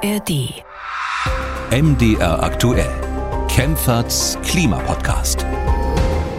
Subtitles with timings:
[0.00, 0.62] ARD.
[1.72, 2.88] MDR aktuell.
[3.48, 5.44] Kempferts Klimapodcast.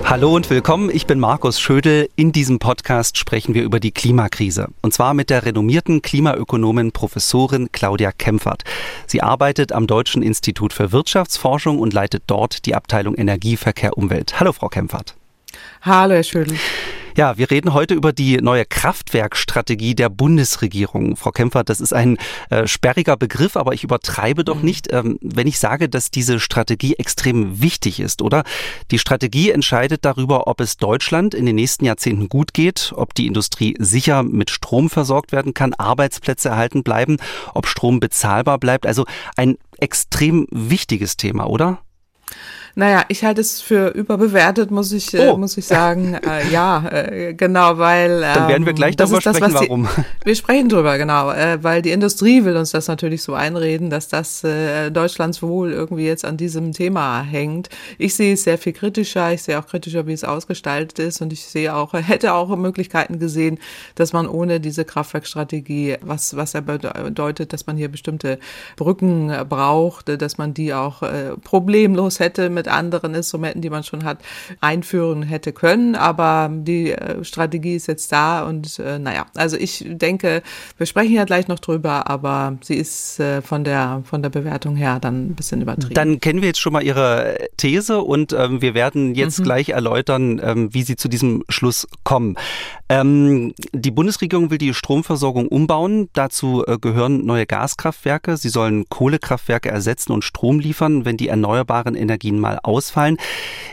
[0.05, 2.09] Hallo und willkommen, ich bin Markus Schödel.
[2.15, 4.69] In diesem Podcast sprechen wir über die Klimakrise.
[4.81, 8.63] Und zwar mit der renommierten Klimaökonomin Professorin Claudia Kempfert.
[9.07, 14.39] Sie arbeitet am Deutschen Institut für Wirtschaftsforschung und leitet dort die Abteilung Energie, Verkehr, Umwelt.
[14.39, 15.15] Hallo, Frau Kempfert.
[15.81, 16.57] Hallo, Herr Schödel.
[17.19, 21.17] Ja, wir reden heute über die neue Kraftwerkstrategie der Bundesregierung.
[21.17, 22.17] Frau Kämpfer, das ist ein
[22.49, 24.63] äh, sperriger Begriff, aber ich übertreibe doch mhm.
[24.63, 28.45] nicht, ähm, wenn ich sage, dass diese Strategie extrem wichtig ist, oder?
[28.91, 33.27] Die Strategie entscheidet darüber, ob es Deutschland in den nächsten Jahrzehnten gut geht, ob die
[33.27, 37.17] Industrie sicher mit Strom versorgt werden kann, Arbeitsplätze erhalten bleiben,
[37.53, 38.85] ob Strom bezahlbar bleibt.
[38.85, 39.03] Also
[39.35, 41.79] ein extrem wichtiges Thema, oder?
[42.79, 45.35] Naja, ich halte es für überbewertet, muss ich, äh, oh.
[45.37, 46.17] muss ich sagen.
[46.29, 48.21] Äh, ja, äh, genau, weil.
[48.23, 49.89] Ähm, Dann werden wir gleich ähm, darüber das, sprechen, warum.
[49.97, 53.89] Die, wir sprechen drüber, genau, äh, weil die Industrie will uns das natürlich so einreden,
[53.89, 57.69] dass das äh, Deutschlands Wohl irgendwie jetzt an diesem Thema hängt.
[57.97, 59.31] Ich sehe es sehr viel kritischer.
[59.33, 61.21] Ich sehe auch kritischer, wie es ausgestaltet ist.
[61.21, 63.59] Und ich sehe auch, hätte auch Möglichkeiten gesehen,
[63.95, 68.39] dass man ohne diese Kraftwerkstrategie, was, was er bedeutet, dass man hier bestimmte
[68.75, 74.03] Brücken braucht, dass man die auch äh, problemlos hätte mit anderen Instrumenten, die man schon
[74.03, 74.19] hat,
[74.61, 75.95] einführen hätte können.
[75.95, 80.41] Aber die äh, Strategie ist jetzt da und äh, naja, also ich denke,
[80.77, 84.75] wir sprechen ja gleich noch drüber, aber sie ist äh, von der von der Bewertung
[84.75, 85.93] her dann ein bisschen übertrieben.
[85.93, 89.43] Dann kennen wir jetzt schon mal Ihre These und ähm, wir werden jetzt mhm.
[89.43, 92.35] gleich erläutern, ähm, wie Sie zu diesem Schluss kommen.
[92.89, 96.09] Ähm, die Bundesregierung will die Stromversorgung umbauen.
[96.13, 98.37] Dazu äh, gehören neue Gaskraftwerke.
[98.37, 103.17] Sie sollen Kohlekraftwerke ersetzen und Strom liefern, wenn die erneuerbaren Energien mal ausfallen.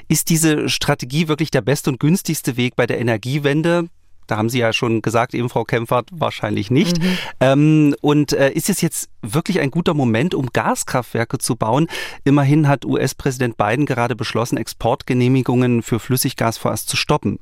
[0.09, 3.89] Ist diese Strategie wirklich der beste und günstigste Weg bei der Energiewende?
[4.27, 6.98] Da haben Sie ja schon gesagt, eben Frau Kempfert, wahrscheinlich nicht.
[6.98, 7.19] Mhm.
[7.41, 11.87] Ähm, und äh, ist es jetzt wirklich ein guter Moment, um Gaskraftwerke zu bauen?
[12.25, 17.39] Immerhin hat US-Präsident Biden gerade beschlossen, Exportgenehmigungen für Flüssiggas vorerst zu stoppen.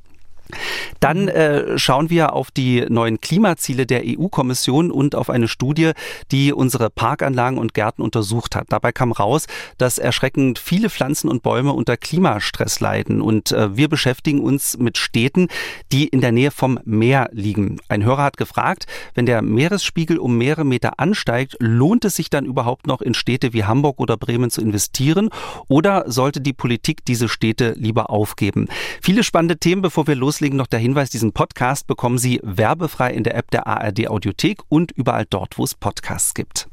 [0.99, 5.91] Dann äh, schauen wir auf die neuen Klimaziele der EU-Kommission und auf eine Studie,
[6.31, 8.67] die unsere Parkanlagen und Gärten untersucht hat.
[8.69, 9.47] Dabei kam raus,
[9.77, 13.21] dass erschreckend viele Pflanzen und Bäume unter Klimastress leiden.
[13.21, 15.47] Und äh, wir beschäftigen uns mit Städten,
[15.91, 17.79] die in der Nähe vom Meer liegen.
[17.89, 22.45] Ein Hörer hat gefragt, wenn der Meeresspiegel um mehrere Meter ansteigt, lohnt es sich dann
[22.45, 25.29] überhaupt noch in Städte wie Hamburg oder Bremen zu investieren?
[25.67, 28.67] Oder sollte die Politik diese Städte lieber aufgeben?
[29.01, 33.13] Viele spannende Themen, bevor wir los loslegen, noch der Hinweis, diesen Podcast bekommen Sie werbefrei
[33.13, 36.67] in der App der ARD Audiothek und überall dort, wo es Podcasts gibt.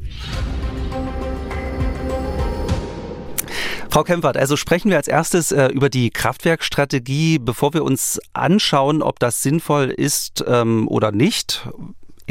[3.88, 9.00] Frau Kempfert, also sprechen wir als erstes äh, über die Kraftwerkstrategie, bevor wir uns anschauen,
[9.00, 11.68] ob das sinnvoll ist ähm, oder nicht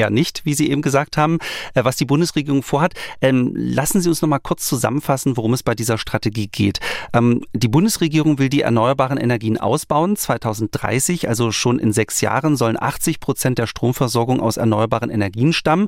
[0.02, 1.38] eher nicht, wie Sie eben gesagt haben,
[1.76, 2.94] äh, was die Bundesregierung vorhat.
[3.22, 6.80] Ähm, lassen Sie uns noch mal kurz zusammenfassen, worum es bei dieser Strategie geht.
[7.14, 10.16] Ähm, die Bundesregierung will die erneuerbaren Energien ausbauen.
[10.16, 15.88] 2030, also schon in sechs Jahren, sollen 80 Prozent der Stromversorgung aus erneuerbaren Energien stammen.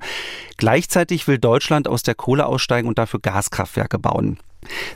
[0.58, 4.38] Gleichzeitig will Deutschland aus der Kohle aussteigen und dafür Gaskraftwerke bauen.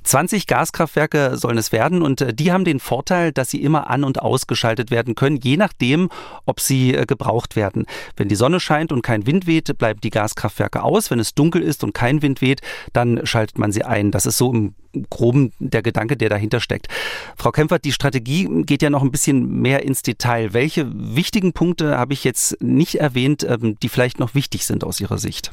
[0.03, 4.03] 20 Gaskraftwerke sollen es werden und äh, die haben den Vorteil, dass sie immer an-
[4.03, 6.09] und ausgeschaltet werden können, je nachdem,
[6.45, 7.85] ob sie äh, gebraucht werden.
[8.15, 11.11] Wenn die Sonne scheint und kein Wind weht, bleiben die Gaskraftwerke aus.
[11.11, 12.61] Wenn es dunkel ist und kein Wind weht,
[12.93, 14.11] dann schaltet man sie ein.
[14.11, 14.75] Das ist so im
[15.09, 16.87] Groben der Gedanke, der dahinter steckt.
[17.35, 20.53] Frau Kempfert, die Strategie geht ja noch ein bisschen mehr ins Detail.
[20.53, 24.99] Welche wichtigen Punkte habe ich jetzt nicht erwähnt, ähm, die vielleicht noch wichtig sind aus
[24.99, 25.51] Ihrer Sicht?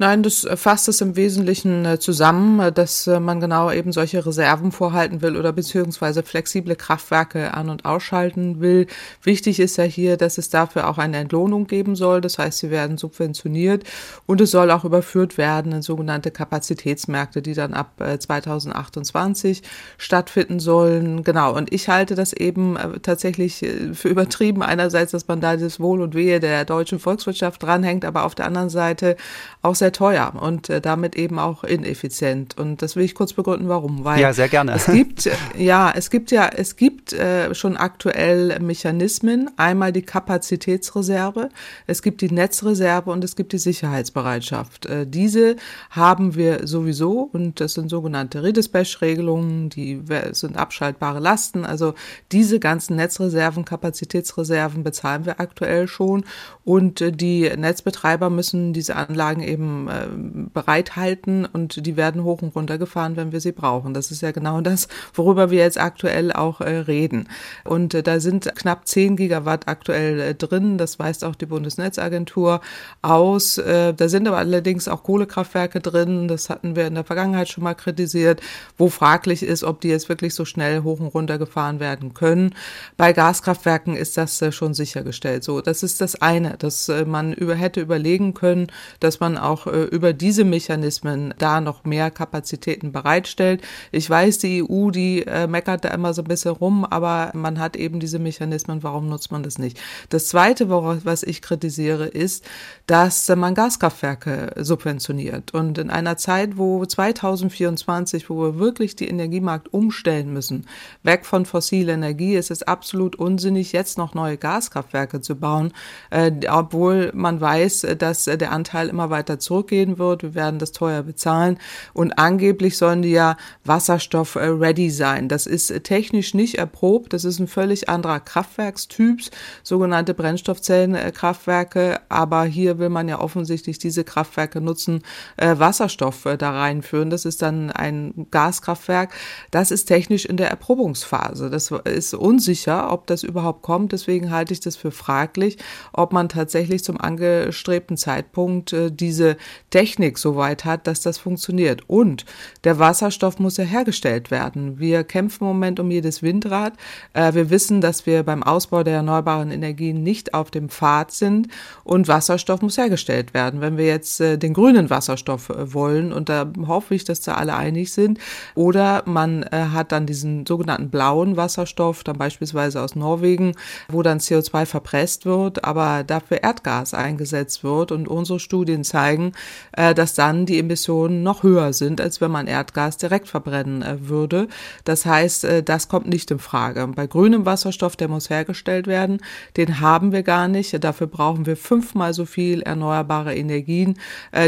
[0.00, 4.24] Nein, das fasst es im Wesentlichen äh, zusammen, äh, dass äh, man genau eben solche
[4.24, 8.86] Reserven vorhalten will oder beziehungsweise flexible Kraftwerke an- und ausschalten will.
[9.22, 12.22] Wichtig ist ja hier, dass es dafür auch eine Entlohnung geben soll.
[12.22, 13.84] Das heißt, sie werden subventioniert
[14.24, 19.62] und es soll auch überführt werden in sogenannte Kapazitätsmärkte, die dann ab 2028
[19.98, 21.24] stattfinden sollen.
[21.24, 21.54] Genau.
[21.54, 24.62] Und ich halte das eben tatsächlich für übertrieben.
[24.62, 28.46] Einerseits, dass man da das Wohl und Wehe der deutschen Volkswirtschaft dranhängt, aber auf der
[28.46, 29.16] anderen Seite
[29.60, 32.56] auch sehr teuer und äh, damit eben auch ineffizient.
[32.58, 34.04] Und das will ich kurz begründen, warum.
[34.04, 34.72] Weil ja, sehr gerne.
[34.72, 39.50] Es gibt, ja, es gibt ja, es gibt äh, schon aktuell Mechanismen.
[39.56, 41.48] Einmal die Kapazitätsreserve,
[41.86, 44.86] es gibt die Netzreserve und es gibt die Sicherheitsbereitschaft.
[44.86, 45.56] Äh, diese
[45.90, 50.02] haben wir sowieso und das sind sogenannte Redespash-Regelungen, die
[50.32, 51.64] sind abschaltbare Lasten.
[51.64, 51.94] Also
[52.32, 56.24] diese ganzen Netzreserven, Kapazitätsreserven bezahlen wir aktuell schon
[56.70, 60.06] und äh, die Netzbetreiber müssen diese Anlagen eben äh,
[60.54, 63.92] bereithalten und die werden hoch und runter gefahren, wenn wir sie brauchen.
[63.92, 67.28] Das ist ja genau das, worüber wir jetzt aktuell auch äh, reden.
[67.64, 72.60] Und da sind knapp 10 Gigawatt aktuell drin, das weist auch die Bundesnetzagentur
[73.02, 73.56] aus.
[73.56, 77.74] Da sind aber allerdings auch Kohlekraftwerke drin, das hatten wir in der Vergangenheit schon mal
[77.74, 78.40] kritisiert,
[78.78, 82.54] wo fraglich ist, ob die jetzt wirklich so schnell hoch und runter gefahren werden können.
[82.96, 85.44] Bei Gaskraftwerken ist das schon sichergestellt.
[85.44, 88.68] So, das ist das eine, dass äh, man über, hätte überlegen können,
[89.00, 93.62] dass man auch äh, über diese Mechanismen da noch mehr Kapazitäten bereitstellt.
[93.92, 97.76] Ich weiß, die EU, die meckert da immer so ein bisschen rum, aber man hat
[97.76, 98.82] eben diese Mechanismen.
[98.82, 99.80] Warum nutzt man das nicht?
[100.08, 102.44] Das zweite, woraus, was ich kritisiere, ist,
[102.86, 105.54] dass man Gaskraftwerke subventioniert.
[105.54, 110.66] Und in einer Zeit, wo 2024, wo wir wirklich die Energiemarkt umstellen müssen,
[111.02, 115.72] weg von fossiler Energie, ist es absolut unsinnig, jetzt noch neue Gaskraftwerke zu bauen,
[116.10, 120.22] äh, obwohl man weiß, dass der Anteil immer weiter zurückgehen wird.
[120.22, 121.58] Wir werden das teuer bezahlen.
[121.92, 125.28] Und angeblich sollen die ja Wasserstoff-ready äh, sein.
[125.28, 127.12] Das ist technisch nicht erprobt.
[127.12, 129.20] Das ist ein völlig anderer Kraftwerkstyp,
[129.62, 132.00] sogenannte Brennstoffzellenkraftwerke.
[132.08, 135.02] Aber hier will man ja offensichtlich diese Kraftwerke nutzen,
[135.36, 137.10] äh, Wasserstoff äh, da reinführen.
[137.10, 139.12] Das ist dann ein Gaskraftwerk.
[139.50, 141.50] Das ist technisch in der Erprobungsphase.
[141.50, 143.92] Das ist unsicher, ob das überhaupt kommt.
[143.92, 145.58] Deswegen halte ich das für fraglich,
[145.92, 149.36] ob man tatsächlich zum angestrebten Zeitpunkt äh, diese
[149.70, 151.82] Technik so weit hat, dass das funktioniert.
[151.88, 152.24] Und
[152.64, 154.78] der Wasserstoff muss ja hergestellt werden.
[154.78, 156.72] Wir kämpfen im Moment um jedes Windrad.
[157.12, 161.48] Äh, wir wissen, dass wir beim Ausbau der erneuerbaren Energien nicht auf dem Pfad sind
[161.84, 163.60] und Wasserstoff muss hergestellt werden.
[163.60, 167.54] Wenn wir jetzt äh, den grünen Wasserstoff wollen, und da hoffe ich, dass da alle
[167.54, 168.18] einig sind,
[168.54, 173.54] oder man hat dann diesen sogenannten blauen Wasserstoff, dann beispielsweise aus Norwegen,
[173.88, 177.92] wo dann CO2 verpresst wird, aber dafür Erdgas eingesetzt wird.
[177.92, 179.32] Und unsere Studien zeigen,
[179.72, 184.08] äh, dass dann die Emissionen noch höher sind, als wenn man Erdgas direkt verbrennen äh,
[184.08, 184.48] würde.
[184.84, 186.86] Das heißt, äh, das kommt nicht in Frage.
[186.88, 189.18] Bei grünem Wasserstoff, der muss hergestellt werden,
[189.56, 190.82] den haben wir gar nicht.
[190.82, 193.94] Dafür brauchen wir fünfmal so viel erneuerbare Energien,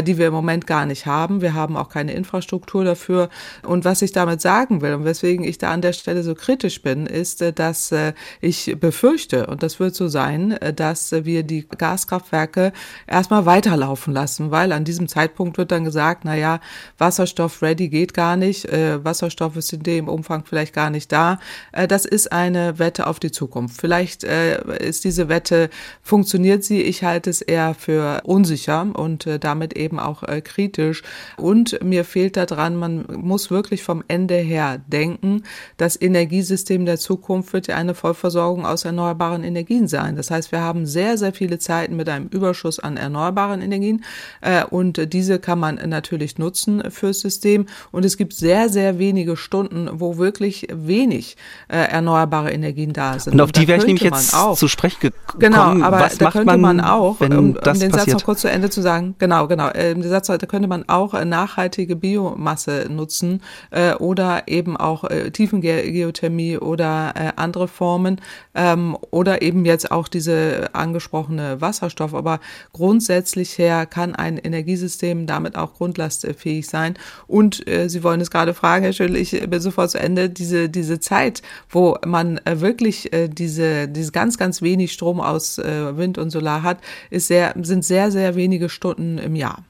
[0.05, 1.41] die wir im Moment gar nicht haben.
[1.41, 3.29] Wir haben auch keine Infrastruktur dafür.
[3.65, 6.81] Und was ich damit sagen will und weswegen ich da an der Stelle so kritisch
[6.81, 7.93] bin, ist, dass
[8.41, 12.73] ich befürchte, und das wird so sein, dass wir die Gaskraftwerke
[13.07, 16.59] erstmal weiterlaufen lassen, weil an diesem Zeitpunkt wird dann gesagt, na ja,
[16.97, 21.39] Wasserstoff ready geht gar nicht, äh, Wasserstoff ist in dem Umfang vielleicht gar nicht da.
[21.71, 23.79] Äh, das ist eine Wette auf die Zukunft.
[23.79, 25.69] Vielleicht äh, ist diese Wette,
[26.01, 26.81] funktioniert sie?
[26.81, 31.03] Ich halte es eher für unsicher und äh, damit eben auch äh, kritisch.
[31.37, 35.43] Und mir fehlt daran, man muss wirklich vom Ende her denken,
[35.77, 40.15] das Energiesystem der Zukunft wird ja eine Vollversorgung aus erneuerbaren Energien sein.
[40.15, 44.03] Das heißt, wir haben sehr, sehr viele Zeiten mit einem Überschuss an erneuerbaren Energien
[44.41, 47.65] äh, und diese kann man natürlich nutzen fürs System.
[47.91, 53.33] Und es gibt sehr, sehr wenige Stunden, wo wirklich wenig äh, erneuerbare Energien da sind.
[53.33, 55.39] Und auf und die wäre ich nämlich jetzt auch, zu sprechen gekommen.
[55.39, 57.93] Genau, aber Was da könnte man, man auch, um, um den passiert?
[57.93, 60.87] Satz noch kurz zu Ende zu sagen, genau, genau, äh, den Satz, da könnte man
[60.89, 63.41] auch äh, nachhaltige Biomasse nutzen
[63.71, 68.21] äh, oder eben auch äh, Tiefengeothermie oder äh, andere Formen
[68.55, 72.13] ähm, oder eben jetzt auch diese angesprochene Wasserstoff.
[72.13, 72.39] Aber
[72.71, 76.95] grundsätzlich her kann ein Energiesystem damit auch grundlastfähig sein.
[77.27, 80.69] Und äh, Sie wollen es gerade fragen, Herr Schüttel, ich bin sofort zu Ende, diese,
[80.69, 85.97] diese Zeit, wo man äh, wirklich äh, diese, diese ganz, ganz wenig Strom aus äh,
[85.97, 86.79] Wind und Solar hat,
[87.09, 89.63] ist sehr, sind sehr, sehr wenige Stunden im Jahr.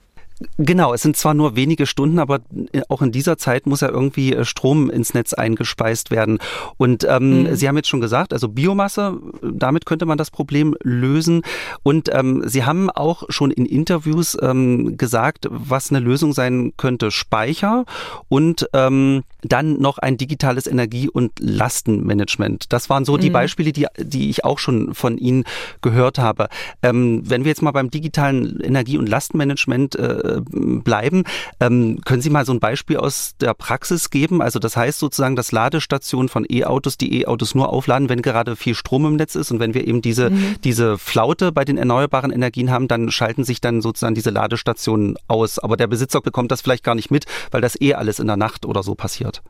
[0.58, 2.42] Genau, es sind zwar nur wenige Stunden, aber
[2.90, 6.40] auch in dieser Zeit muss ja irgendwie äh, Strom ins Netz eingespeist werden.
[6.78, 7.56] Und ähm, mhm.
[7.56, 11.42] Sie haben jetzt schon gesagt, also Biomasse, damit könnte man das Problem lösen.
[11.84, 17.12] Und ähm, Sie haben auch schon in Interviews ähm, gesagt, was eine Lösung sein könnte,
[17.12, 17.86] Speicher
[18.30, 22.72] und ähm, dann noch ein digitales Energie- und Lastenmanagement.
[22.72, 23.34] Das waren so die mhm.
[23.34, 25.44] Beispiele, die, die ich auch schon von Ihnen
[25.82, 26.50] gehört habe.
[26.82, 31.24] Ähm, wenn wir jetzt mal beim digitalen Energie- und Lastenmanagement äh, bleiben.
[31.60, 34.42] Ähm, können Sie mal so ein Beispiel aus der Praxis geben?
[34.42, 38.76] Also das heißt sozusagen, dass Ladestationen von E-Autos die E-Autos nur aufladen, wenn gerade viel
[38.76, 40.56] Strom im Netz ist und wenn wir eben diese, mhm.
[40.64, 45.60] diese Flaute bei den erneuerbaren Energien haben, dann schalten sich dann sozusagen diese Ladestationen aus.
[45.60, 48.38] Aber der Besitzer bekommt das vielleicht gar nicht mit, weil das eh alles in der
[48.38, 49.42] Nacht oder so passiert.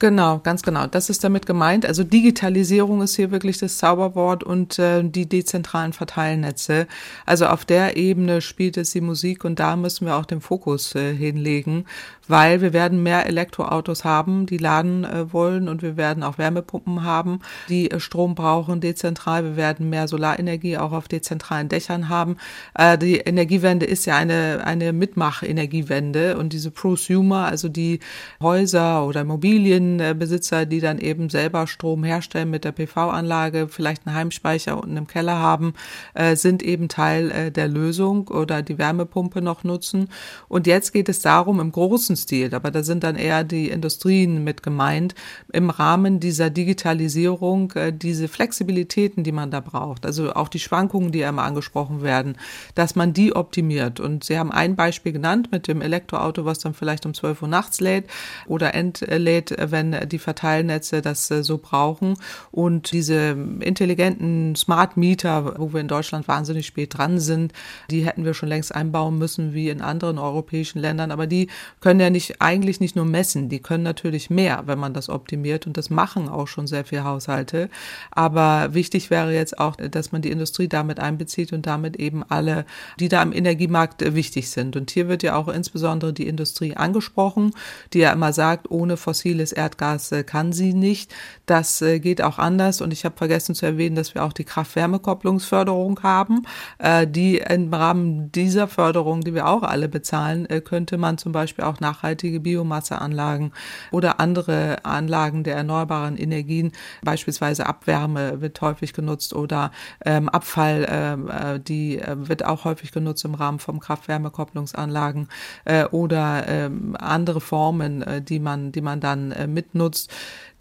[0.00, 0.86] Genau, ganz genau.
[0.86, 1.84] Das ist damit gemeint.
[1.84, 6.86] Also Digitalisierung ist hier wirklich das Zauberwort und äh, die dezentralen Verteilnetze.
[7.26, 10.94] Also auf der Ebene spielt es die Musik und da müssen wir auch den Fokus
[10.94, 11.84] äh, hinlegen,
[12.28, 17.02] weil wir werden mehr Elektroautos haben, die laden äh, wollen und wir werden auch Wärmepumpen
[17.02, 19.42] haben, die äh, Strom brauchen dezentral.
[19.42, 22.36] Wir werden mehr Solarenergie auch auf dezentralen Dächern haben.
[22.74, 27.98] Äh, die Energiewende ist ja eine, eine Mitmach-Energiewende und diese Prosumer, also die
[28.40, 34.14] Häuser oder Immobilien, Besitzer, die dann eben selber Strom herstellen mit der PV-Anlage, vielleicht einen
[34.14, 35.72] Heimspeicher unten im Keller haben,
[36.14, 40.08] äh, sind eben Teil äh, der Lösung oder die Wärmepumpe noch nutzen.
[40.48, 44.44] Und jetzt geht es darum, im großen Stil, aber da sind dann eher die Industrien
[44.44, 45.14] mit gemeint,
[45.52, 51.12] im Rahmen dieser Digitalisierung äh, diese Flexibilitäten, die man da braucht, also auch die Schwankungen,
[51.12, 52.36] die immer angesprochen werden,
[52.74, 54.00] dass man die optimiert.
[54.00, 57.48] Und Sie haben ein Beispiel genannt mit dem Elektroauto, was dann vielleicht um 12 Uhr
[57.48, 58.06] nachts lädt
[58.46, 62.14] oder entlädt, wenn wenn die Verteilnetze das äh, so brauchen.
[62.50, 67.52] Und diese intelligenten Smart Meter, wo wir in Deutschland wahnsinnig spät dran sind,
[67.90, 71.10] die hätten wir schon längst einbauen müssen, wie in anderen europäischen Ländern.
[71.10, 71.48] Aber die
[71.80, 75.66] können ja nicht, eigentlich nicht nur messen, die können natürlich mehr, wenn man das optimiert.
[75.66, 77.68] Und das machen auch schon sehr viele Haushalte.
[78.10, 82.64] Aber wichtig wäre jetzt auch, dass man die Industrie damit einbezieht und damit eben alle,
[82.98, 84.76] die da im Energiemarkt äh, wichtig sind.
[84.76, 87.52] Und hier wird ja auch insbesondere die Industrie angesprochen,
[87.92, 91.14] die ja immer sagt, ohne fossiles Erdgas Erdgas äh, kann sie nicht.
[91.46, 92.80] Das äh, geht auch anders.
[92.80, 96.42] Und ich habe vergessen zu erwähnen, dass wir auch die Kraft-Wärme-Kopplungsförderung haben.
[96.78, 101.64] Äh, die im Rahmen dieser Förderung, die wir auch alle bezahlen, könnte man zum Beispiel
[101.64, 103.52] auch nachhaltige Biomasseanlagen
[103.90, 106.72] oder andere Anlagen der erneuerbaren Energien,
[107.02, 109.70] beispielsweise Abwärme wird häufig genutzt oder
[110.04, 115.28] ähm, Abfall, äh, die äh, wird auch häufig genutzt im Rahmen von Kraft-Wärme-Kopplungsanlagen
[115.64, 120.10] äh, oder ähm, andere Formen, die man, die man dann mitnutzt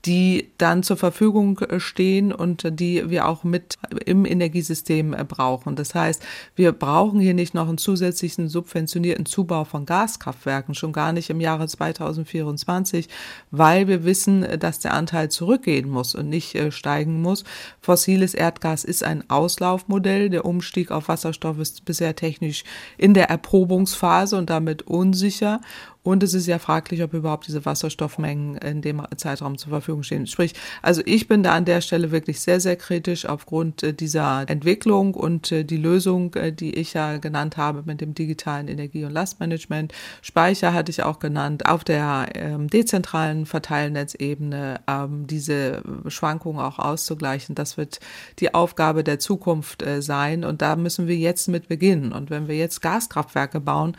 [0.07, 3.75] die dann zur Verfügung äh, stehen und die wir auch mit
[4.05, 5.75] im Energiesystem äh, brauchen.
[5.75, 6.23] Das heißt,
[6.55, 11.41] wir brauchen hier nicht noch einen zusätzlichen subventionierten Zubau von Gaskraftwerken, schon gar nicht im
[11.41, 13.09] Jahre 2024,
[13.51, 17.43] weil wir wissen, dass der Anteil zurückgehen muss und nicht äh, steigen muss.
[17.81, 20.29] Fossiles Erdgas ist ein Auslaufmodell.
[20.29, 22.63] Der Umstieg auf Wasserstoff ist bisher technisch
[22.97, 25.59] in der Erprobungsphase und damit unsicher.
[26.07, 30.25] Und es ist ja fraglich, ob überhaupt diese Wasserstoffmengen in dem Zeitraum zur Verfügung stehen.
[30.25, 34.49] Sprich, also ich bin da an der Stelle wirklich sehr, sehr kritisch aufgrund äh, dieser
[34.49, 39.03] Entwicklung und äh, die Lösung, äh, die ich ja genannt habe mit dem digitalen Energie-
[39.03, 39.91] und Lastmanagement.
[40.21, 41.65] Speicher hatte ich auch genannt.
[41.65, 47.53] Auf der ähm, dezentralen Verteilnetzebene ähm, diese Schwankungen auch auszugleichen.
[47.53, 47.99] Das wird
[48.39, 50.45] die Aufgabe der Zukunft sein.
[50.45, 52.13] Und da müssen wir jetzt mit beginnen.
[52.13, 53.97] Und wenn wir jetzt Gaskraftwerke bauen,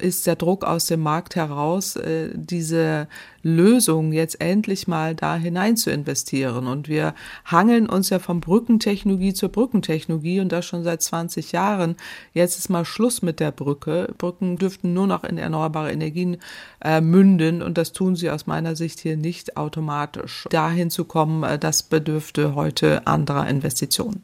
[0.00, 3.08] ist der Druck aus dem Markt Markt heraus äh, diese
[3.42, 6.66] Lösung jetzt endlich mal da hinein zu investieren.
[6.66, 11.96] Und wir hangeln uns ja von Brückentechnologie zur Brückentechnologie und das schon seit 20 Jahren.
[12.34, 14.12] Jetzt ist mal Schluss mit der Brücke.
[14.18, 16.38] Brücken dürften nur noch in erneuerbare Energien
[16.82, 20.46] äh, münden und das tun sie aus meiner Sicht hier nicht automatisch.
[20.50, 24.20] Dahin zu kommen, äh, das bedürfte heute anderer Investitionen.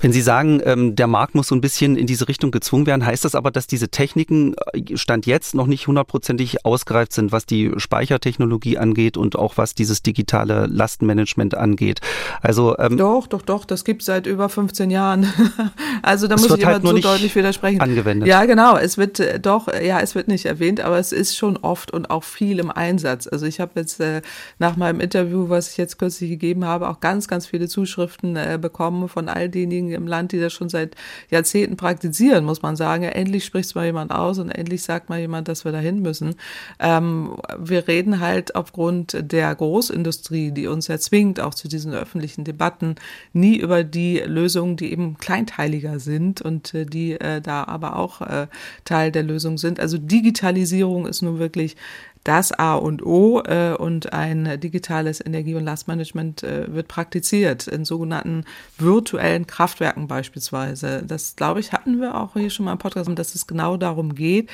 [0.00, 3.04] Wenn Sie sagen, ähm, der Markt muss so ein bisschen in diese Richtung gezwungen werden,
[3.04, 7.46] heißt das aber, dass diese Techniken äh, Stand jetzt noch nicht hundertprozentig ausgereift sind, was
[7.46, 12.00] die Speichertechnologie angeht und auch was dieses digitale Lastenmanagement angeht.
[12.40, 15.32] Also ähm, Doch, doch, doch, das gibt seit über 15 Jahren.
[16.02, 17.80] also da muss ich halt immer so deutlich widersprechen.
[17.80, 18.28] Angewendet.
[18.28, 18.76] Ja, genau.
[18.76, 22.10] Es wird äh, doch, ja, es wird nicht erwähnt, aber es ist schon oft und
[22.10, 23.26] auch viel im Einsatz.
[23.26, 24.22] Also ich habe jetzt äh,
[24.58, 28.58] nach meinem Interview, was ich jetzt kürzlich gegeben habe, auch ganz, ganz viele Zuschriften äh,
[28.60, 30.94] bekommen von all denjenigen, diejenigen im Land, die das schon seit
[31.30, 33.04] Jahrzehnten praktizieren, muss man sagen.
[33.04, 36.00] Ja, endlich spricht es mal jemand aus und endlich sagt mal jemand, dass wir dahin
[36.00, 36.34] müssen.
[36.78, 42.44] Ähm, wir reden halt aufgrund der Großindustrie, die uns ja zwingt, auch zu diesen öffentlichen
[42.44, 42.96] Debatten,
[43.32, 48.20] nie über die Lösungen, die eben kleinteiliger sind und äh, die äh, da aber auch
[48.20, 48.46] äh,
[48.84, 49.80] Teil der Lösung sind.
[49.80, 51.76] Also Digitalisierung ist nun wirklich
[52.24, 57.84] das A und O äh, und ein digitales Energie- und Lastmanagement äh, wird praktiziert in
[57.84, 58.44] sogenannten
[58.78, 61.02] virtuellen Kraftwerken beispielsweise.
[61.06, 64.14] Das, glaube ich, hatten wir auch hier schon mal im Podcast, dass es genau darum
[64.14, 64.50] geht,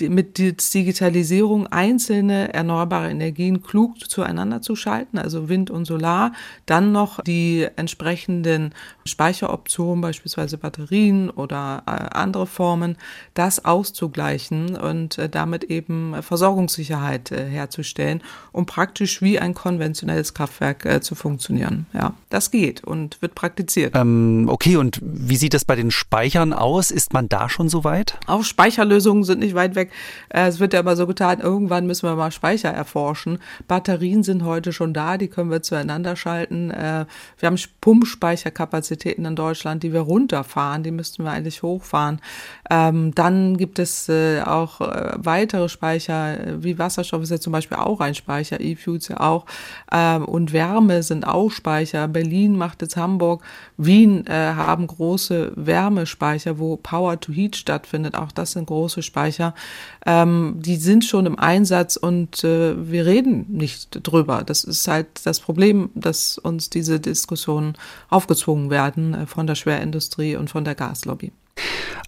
[0.00, 6.32] mit Digitalisierung einzelne erneuerbare Energien klug zueinander zu schalten, also Wind und Solar,
[6.66, 8.72] dann noch die entsprechenden
[9.04, 12.96] Speicheroptionen, beispielsweise Batterien oder äh, andere Formen,
[13.34, 18.22] das auszugleichen und äh, damit eben Versorgungssicherheit Sicherheit herzustellen,
[18.52, 21.86] um praktisch wie ein konventionelles Kraftwerk zu funktionieren.
[21.92, 23.94] Ja, das geht und wird praktiziert.
[23.96, 26.90] Ähm, okay, und wie sieht das bei den Speichern aus?
[26.90, 28.18] Ist man da schon so weit?
[28.26, 29.83] Auch Speicherlösungen sind nicht weit weg.
[30.28, 33.38] Es wird ja immer so getan, irgendwann müssen wir mal Speicher erforschen.
[33.68, 36.70] Batterien sind heute schon da, die können wir zueinander schalten.
[36.70, 37.06] Wir
[37.42, 42.20] haben Pumpspeicherkapazitäten in Deutschland, die wir runterfahren, die müssten wir eigentlich hochfahren.
[42.70, 47.52] Ähm, dann gibt es äh, auch äh, weitere Speicher, äh, wie Wasserstoff ist ja zum
[47.52, 49.46] Beispiel auch ein Speicher, E-Fuels ja auch.
[49.92, 52.08] Ähm, und Wärme sind auch Speicher.
[52.08, 53.42] Berlin macht jetzt Hamburg,
[53.76, 58.14] Wien äh, haben große Wärmespeicher, wo Power to Heat stattfindet.
[58.14, 59.54] Auch das sind große Speicher.
[60.06, 64.42] Ähm, die sind schon im Einsatz und äh, wir reden nicht drüber.
[64.44, 67.74] Das ist halt das Problem, dass uns diese Diskussionen
[68.10, 71.32] aufgezwungen werden äh, von der Schwerindustrie und von der Gaslobby.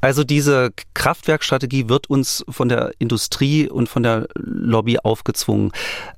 [0.01, 5.73] Also diese Kraftwerkstrategie wird uns von der Industrie und von der Lobby aufgezwungen.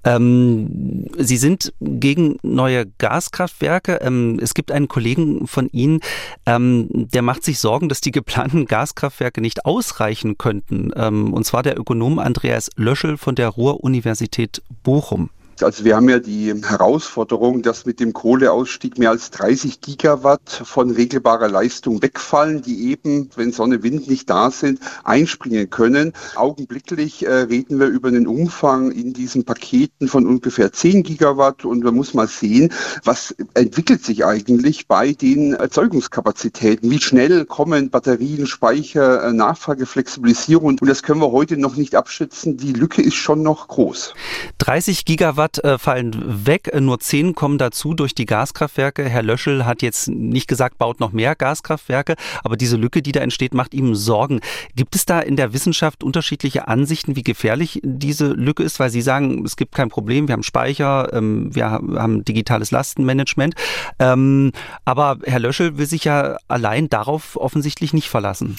[0.04, 4.00] Ähm, Sie sind gegen neue Gaskraftwerke.
[4.02, 6.00] Ähm, es gibt einen Kollegen von Ihnen,
[6.46, 10.90] ähm, der macht sich Sorgen, dass die geplanten Gaskraftwerke nicht ausreichen könnten.
[10.96, 15.30] Ähm, und zwar der Ökonom Andreas Löschel von der Ruhr-Universität Bochum.
[15.62, 20.90] Also wir haben ja die Herausforderung, dass mit dem Kohleausstieg mehr als 30 Gigawatt von
[20.90, 26.12] regelbarer Leistung wegfallen, die eben, wenn Sonne, Wind nicht da sind, einspringen können.
[26.36, 31.82] Augenblicklich äh, reden wir über einen Umfang in diesen Paketen von ungefähr 10 Gigawatt und
[31.82, 32.72] man muss mal sehen,
[33.02, 36.90] was entwickelt sich eigentlich bei den Erzeugungskapazitäten.
[36.90, 42.56] Wie schnell kommen Batterien, Speicher, äh, Nachfrageflexibilisierung und das können wir heute noch nicht abschätzen.
[42.56, 44.14] Die Lücke ist schon noch groß.
[44.58, 49.04] 30 Gigawatt Gigawatt äh, fallen weg, äh, nur 10 kommen dazu durch die Gaskraftwerke.
[49.08, 52.14] Herr Löschel hat jetzt nicht gesagt, baut noch mehr Gaskraftwerke,
[52.44, 54.40] aber diese Lücke, die da entsteht, macht ihm Sorgen.
[54.76, 58.80] Gibt es da in der Wissenschaft unterschiedliche Ansichten, wie gefährlich diese Lücke ist?
[58.80, 63.54] Weil Sie sagen, es gibt kein Problem, wir haben Speicher, ähm, wir haben digitales Lastenmanagement.
[63.98, 64.52] Ähm,
[64.84, 68.58] aber Herr Löschel will sich ja allein darauf offensichtlich nicht verlassen.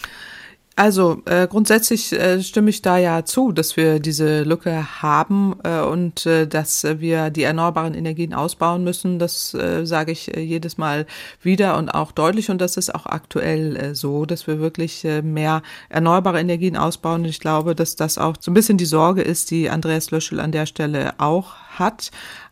[0.80, 5.82] Also äh, grundsätzlich äh, stimme ich da ja zu, dass wir diese Lücke haben äh,
[5.82, 9.20] und äh, dass wir die erneuerbaren Energien ausbauen müssen.
[9.20, 11.06] Das äh, sage ich äh, jedes Mal
[11.42, 12.50] wieder und auch deutlich.
[12.50, 17.24] Und das ist auch aktuell äh, so, dass wir wirklich äh, mehr erneuerbare Energien ausbauen.
[17.24, 20.40] Und ich glaube, dass das auch so ein bisschen die Sorge ist, die Andreas Löschel
[20.40, 22.10] an der Stelle auch hat.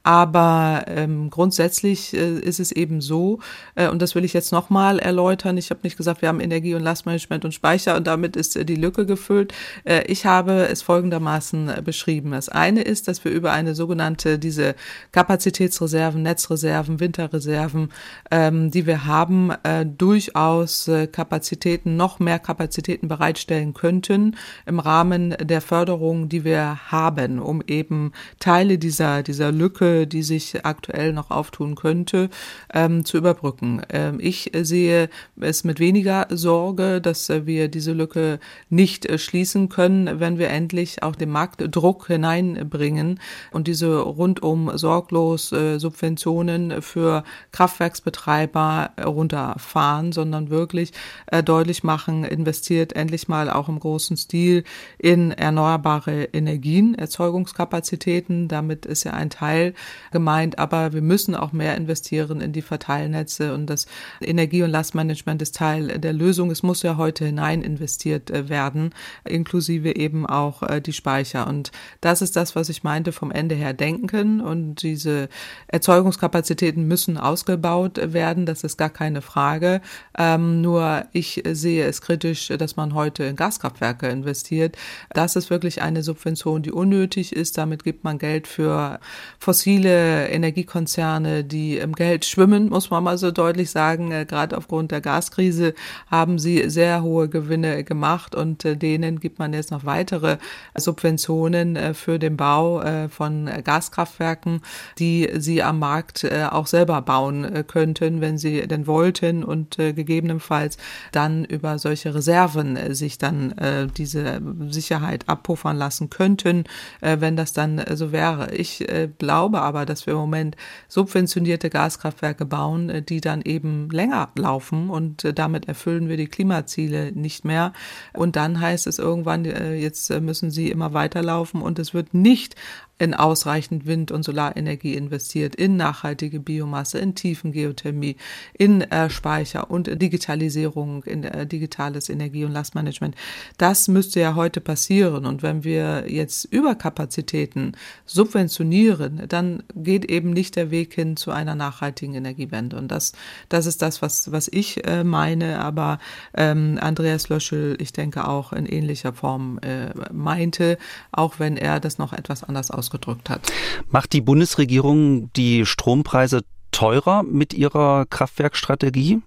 [0.08, 3.40] Aber ähm, grundsätzlich äh, ist es eben so,
[3.76, 5.58] äh, und das will ich jetzt nochmal erläutern.
[5.58, 8.64] Ich habe nicht gesagt, wir haben Energie- und Lastmanagement und Speicher und damit ist äh,
[8.64, 9.54] die Lücke gefüllt.
[9.84, 12.32] Äh, ich habe es folgendermaßen äh, beschrieben.
[12.32, 14.76] Das eine ist, dass wir über eine sogenannte, diese
[15.12, 17.90] Kapazitätsreserven, Netzreserven, Winterreserven,
[18.32, 25.60] ähm, die wir haben, äh, durchaus Kapazitäten, noch mehr Kapazitäten bereitstellen könnten im Rahmen der
[25.60, 31.76] Förderung, die wir haben, um eben Teile dieser, dieser Lücke die sich aktuell noch auftun
[31.76, 32.30] könnte,
[32.74, 33.82] ähm, zu überbrücken.
[33.90, 40.20] Ähm, ich sehe es mit weniger Sorge, dass wir diese Lücke nicht äh, schließen können,
[40.20, 43.20] wenn wir endlich auch den Marktdruck hineinbringen
[43.52, 50.92] und diese rundum sorglos äh, Subventionen für Kraftwerksbetreiber runterfahren, sondern wirklich
[51.28, 54.64] äh, deutlich machen, investiert endlich mal auch im großen Stil
[54.98, 58.48] in erneuerbare Energien, Erzeugungskapazitäten.
[58.48, 59.74] Damit ist ja ein Teil
[60.12, 63.88] gemeint, aber wir müssen auch mehr investieren in die Verteilnetze und das
[64.22, 66.52] Energie- und Lastmanagement ist Teil der Lösung.
[66.52, 71.48] Es muss ja heute hinein investiert äh, werden, inklusive eben auch äh, die Speicher.
[71.48, 74.42] Und das ist das, was ich meinte, vom Ende her denken.
[74.42, 75.30] Und diese
[75.68, 78.46] Erzeugungskapazitäten müssen ausgebaut werden.
[78.46, 79.82] Das ist gar keine Frage.
[80.18, 84.78] Ähm, nur ich sehe es kritisch, dass man heute in Gaskraftwerke investiert.
[85.14, 87.58] Das ist wirklich eine Subvention, die unnötig ist.
[87.58, 89.00] Damit gibt man Geld für
[89.40, 94.14] fossile viele Energiekonzerne, die im Geld schwimmen, muss man mal so deutlich sagen.
[94.14, 95.74] Äh, gerade aufgrund der Gaskrise
[96.10, 100.38] haben sie sehr hohe Gewinne gemacht und äh, denen gibt man jetzt noch weitere
[100.78, 104.62] Subventionen äh, für den Bau von Gaskraftwerken,
[105.00, 110.78] die sie am Markt auch selber bauen könnten, wenn sie denn wollten und gegebenenfalls
[111.12, 116.66] dann über solche Reserven sich dann diese Sicherheit abpuffern lassen könnten,
[117.02, 118.54] wenn das dann so wäre.
[118.54, 118.86] Ich
[119.18, 120.56] glaube aber, dass wir im Moment
[120.88, 126.28] subventionierte Gaskraftwerke bauen, äh, die dann eben länger laufen und äh, damit erfüllen wir die
[126.28, 127.74] Klimaziele nicht mehr.
[128.14, 132.56] Und dann heißt es irgendwann, äh, jetzt müssen sie immer weiterlaufen und es wird nicht
[133.00, 138.16] in ausreichend Wind- und Solarenergie investiert, in nachhaltige Biomasse, in Tiefengeothermie,
[138.58, 143.16] in äh, Speicher und Digitalisierung, in äh, digitales Energie- und Lastmanagement.
[143.58, 145.26] Das müsste ja heute passieren.
[145.26, 147.74] Und wenn wir jetzt Überkapazitäten
[148.06, 152.78] subventionieren, dann geht eben nicht der Weg hin zu einer nachhaltigen Energiewende.
[152.78, 153.14] Und das,
[153.50, 155.60] das ist das, was, was ich äh, meine.
[155.60, 156.00] Aber
[156.34, 160.78] ähm, Andreas Löschel, ich denke auch in ähnlicher Form äh, meinte,
[161.12, 163.52] auch wenn er das noch etwas anders ausgedrückt hat.
[163.90, 169.22] Macht die Bundesregierung die Strompreise teurer mit ihrer Kraftwerkstrategie?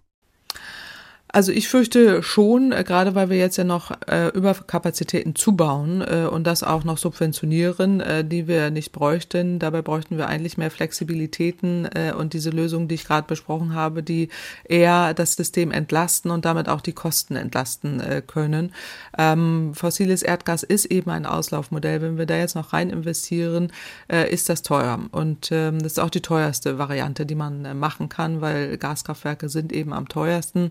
[1.32, 6.26] Also ich fürchte schon, äh, gerade weil wir jetzt ja noch äh, Überkapazitäten zubauen äh,
[6.26, 9.58] und das auch noch subventionieren, äh, die wir nicht bräuchten.
[9.60, 14.02] Dabei bräuchten wir eigentlich mehr Flexibilitäten äh, und diese Lösungen, die ich gerade besprochen habe,
[14.02, 14.28] die
[14.64, 18.72] eher das System entlasten und damit auch die Kosten entlasten äh, können.
[19.16, 22.02] Ähm, fossiles Erdgas ist eben ein Auslaufmodell.
[22.02, 23.72] Wenn wir da jetzt noch rein investieren,
[24.10, 24.98] äh, ist das teuer.
[25.12, 29.48] Und ähm, das ist auch die teuerste Variante, die man äh, machen kann, weil Gaskraftwerke
[29.48, 30.70] sind eben am teuersten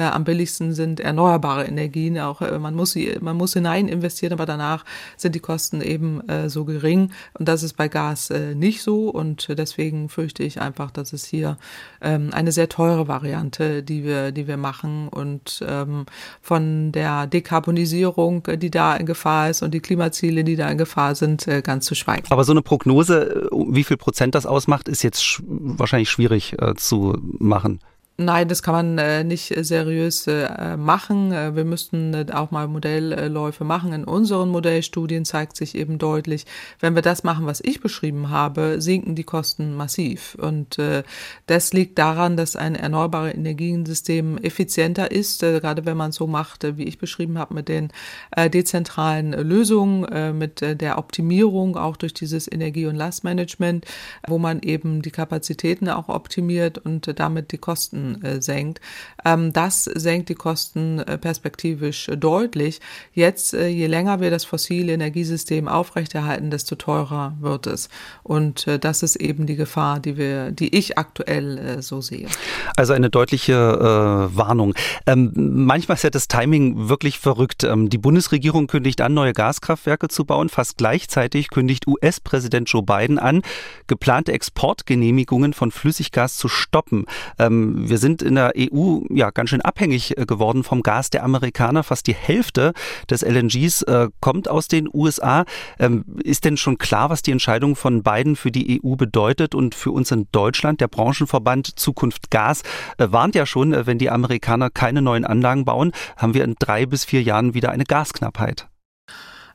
[0.00, 2.18] äh, am billigsten sind erneuerbare Energien.
[2.18, 4.84] Auch äh, man muss sie, man muss hinein investieren, aber danach
[5.16, 7.12] sind die Kosten eben äh, so gering.
[7.34, 9.10] Und das ist bei Gas äh, nicht so.
[9.10, 11.58] Und deswegen fürchte ich einfach, dass es hier
[12.00, 16.06] ähm, eine sehr teure Variante, die wir, die wir machen und ähm,
[16.40, 21.14] von der Dekarbonisierung, die da in Gefahr ist und die Klimaziele, die da in Gefahr
[21.14, 22.24] sind, äh, ganz zu schweigen.
[22.30, 26.56] Aber so eine Prognose, äh, wie viel Prozent das ausmacht, ist jetzt sch wahrscheinlich schwierig
[26.60, 27.80] äh, zu machen.
[28.22, 31.32] Nein, das kann man äh, nicht seriös äh, machen.
[31.32, 33.94] Äh, wir müssten äh, auch mal Modellläufe machen.
[33.94, 36.44] In unseren Modellstudien zeigt sich eben deutlich,
[36.80, 40.36] wenn wir das machen, was ich beschrieben habe, sinken die Kosten massiv.
[40.38, 41.02] Und äh,
[41.46, 46.76] das liegt daran, dass ein erneuerbare Energiensystem effizienter ist, äh, gerade wenn man so macht,
[46.76, 47.88] wie ich beschrieben habe, mit den
[48.36, 53.86] dezentralen Lösungen, mit der Optimierung auch durch dieses Energie- und Lastmanagement,
[54.26, 58.80] wo man eben die Kapazitäten auch optimiert und damit die Kosten äh, senkt.
[59.24, 62.80] Ähm, das senkt die Kosten äh, perspektivisch deutlich.
[63.12, 67.88] Jetzt, äh, je länger wir das fossile Energiesystem aufrechterhalten, desto teurer wird es.
[68.22, 72.28] Und äh, das ist eben die Gefahr, die wir, die ich aktuell äh, so sehe.
[72.76, 74.74] Also eine deutliche äh, Warnung.
[75.06, 77.64] Ähm, manchmal ist ja das Timing wirklich verrückt.
[77.64, 80.48] Ähm, die Bundesregierung kündigt an, neue Gaskraftwerke zu bauen.
[80.48, 83.42] Fast gleichzeitig kündigt US-Präsident Joe Biden an,
[83.86, 87.06] geplante Exportgenehmigungen von Flüssiggas zu stoppen.
[87.38, 91.24] Ähm, wir sind in der EU ja ganz schön abhängig äh, geworden vom Gas der
[91.24, 91.82] Amerikaner.
[91.82, 92.72] Fast die Hälfte
[93.10, 95.44] des LNGs äh, kommt aus den USA.
[95.78, 99.74] Ähm, ist denn schon klar, was die Entscheidung von Biden für die EU bedeutet und
[99.74, 100.80] für uns in Deutschland?
[100.80, 102.62] Der Branchenverband Zukunft Gas
[102.98, 106.54] äh, warnt ja schon, äh, wenn die Amerikaner keine neuen Anlagen bauen, haben wir in
[106.58, 108.69] drei bis vier Jahren wieder eine Gasknappheit.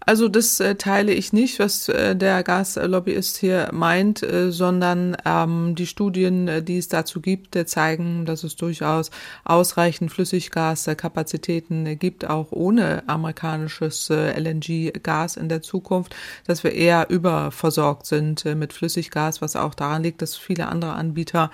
[0.07, 5.73] Also das äh, teile ich nicht, was äh, der Gaslobbyist hier meint, äh, sondern ähm,
[5.73, 9.09] die Studien, äh, die es dazu gibt, äh, zeigen, dass es durchaus
[9.45, 16.15] ausreichend Flüssiggaskapazitäten äh, gibt, auch ohne amerikanisches LNG-Gas in der Zukunft,
[16.45, 21.49] dass wir eher überversorgt sind mit Flüssiggas, was auch daran liegt, dass viele andere Anbieter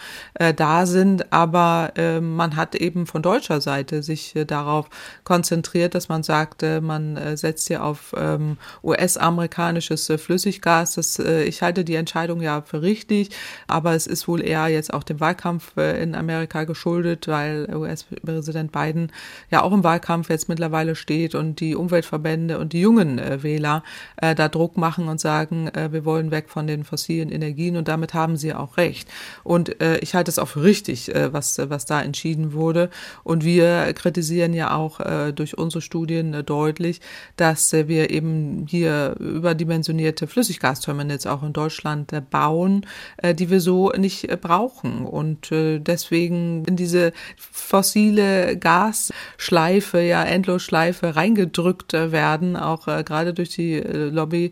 [0.55, 1.31] da sind.
[1.31, 4.89] Aber ähm, man hat eben von deutscher Seite sich darauf
[5.23, 10.95] konzentriert, dass man sagte, man setzt hier auf ähm, ähm, US-amerikanisches äh, Flüssiggas.
[10.95, 13.29] Das, äh, ich halte die Entscheidung ja für richtig,
[13.67, 18.71] aber es ist wohl eher jetzt auch dem Wahlkampf äh, in Amerika geschuldet, weil US-Präsident
[18.71, 19.11] Biden
[19.49, 23.83] ja auch im Wahlkampf jetzt mittlerweile steht und die Umweltverbände und die jungen äh, Wähler
[24.17, 27.87] äh, da Druck machen und sagen, äh, wir wollen weg von den fossilen Energien und
[27.87, 29.09] damit haben sie auch recht.
[29.43, 32.89] Und ich halte es auch für richtig, was, was da entschieden wurde.
[33.23, 34.99] Und wir kritisieren ja auch
[35.33, 37.01] durch unsere Studien deutlich,
[37.35, 38.30] dass wir eben
[38.67, 42.85] hier überdimensionierte Flüssiggasterminals auch in Deutschland äh, bauen,
[43.17, 45.05] äh, die wir so nicht äh, brauchen.
[45.05, 54.51] Und deswegen in diese fossile Gasschleife, ja Endlosschleife reingedrückt werden, auch gerade durch die Lobby,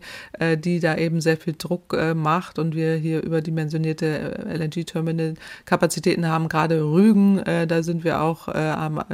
[0.58, 7.42] die da eben sehr viel Druck macht und wir hier überdimensionierte LNG-Terminal-Kapazitäten haben, gerade Rügen,
[7.44, 8.48] da sind wir auch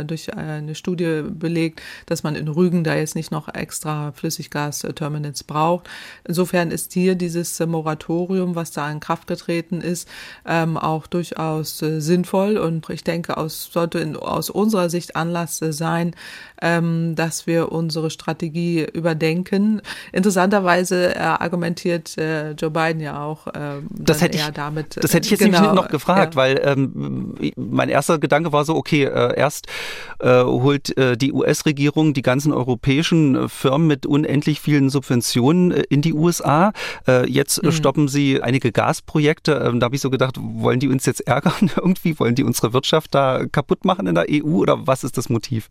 [0.06, 5.44] durch eine Studie belegt, dass man in Rügen da jetzt nicht noch extra Flüssiggas Flüssiggasterminals
[5.44, 5.88] braucht.
[6.26, 10.08] Insofern ist hier dieses äh, Moratorium, was da in Kraft getreten ist,
[10.46, 15.60] ähm, auch durchaus äh, sinnvoll und ich denke, aus, sollte in, aus unserer Sicht Anlass
[15.62, 16.14] äh, sein,
[16.62, 19.82] ähm, dass wir unsere Strategie überdenken.
[20.12, 24.96] Interessanterweise äh, argumentiert äh, Joe Biden ja auch äh, das hätte ich, damit.
[24.96, 26.40] Das hätte ich jetzt genau, noch gefragt, ja.
[26.40, 29.66] weil ähm, mein erster Gedanke war so, okay, äh, erst
[30.20, 36.02] äh, holt äh, die US-Regierung die ganzen europäischen Firmen mit unendlich unendlich vielen Subventionen in
[36.02, 36.72] die USA.
[37.26, 37.72] Jetzt mhm.
[37.72, 39.52] stoppen sie einige Gasprojekte.
[39.64, 42.18] Ähm, da habe ich so gedacht, wollen die uns jetzt ärgern irgendwie?
[42.18, 45.68] Wollen die unsere Wirtschaft da kaputt machen in der EU oder was ist das Motiv?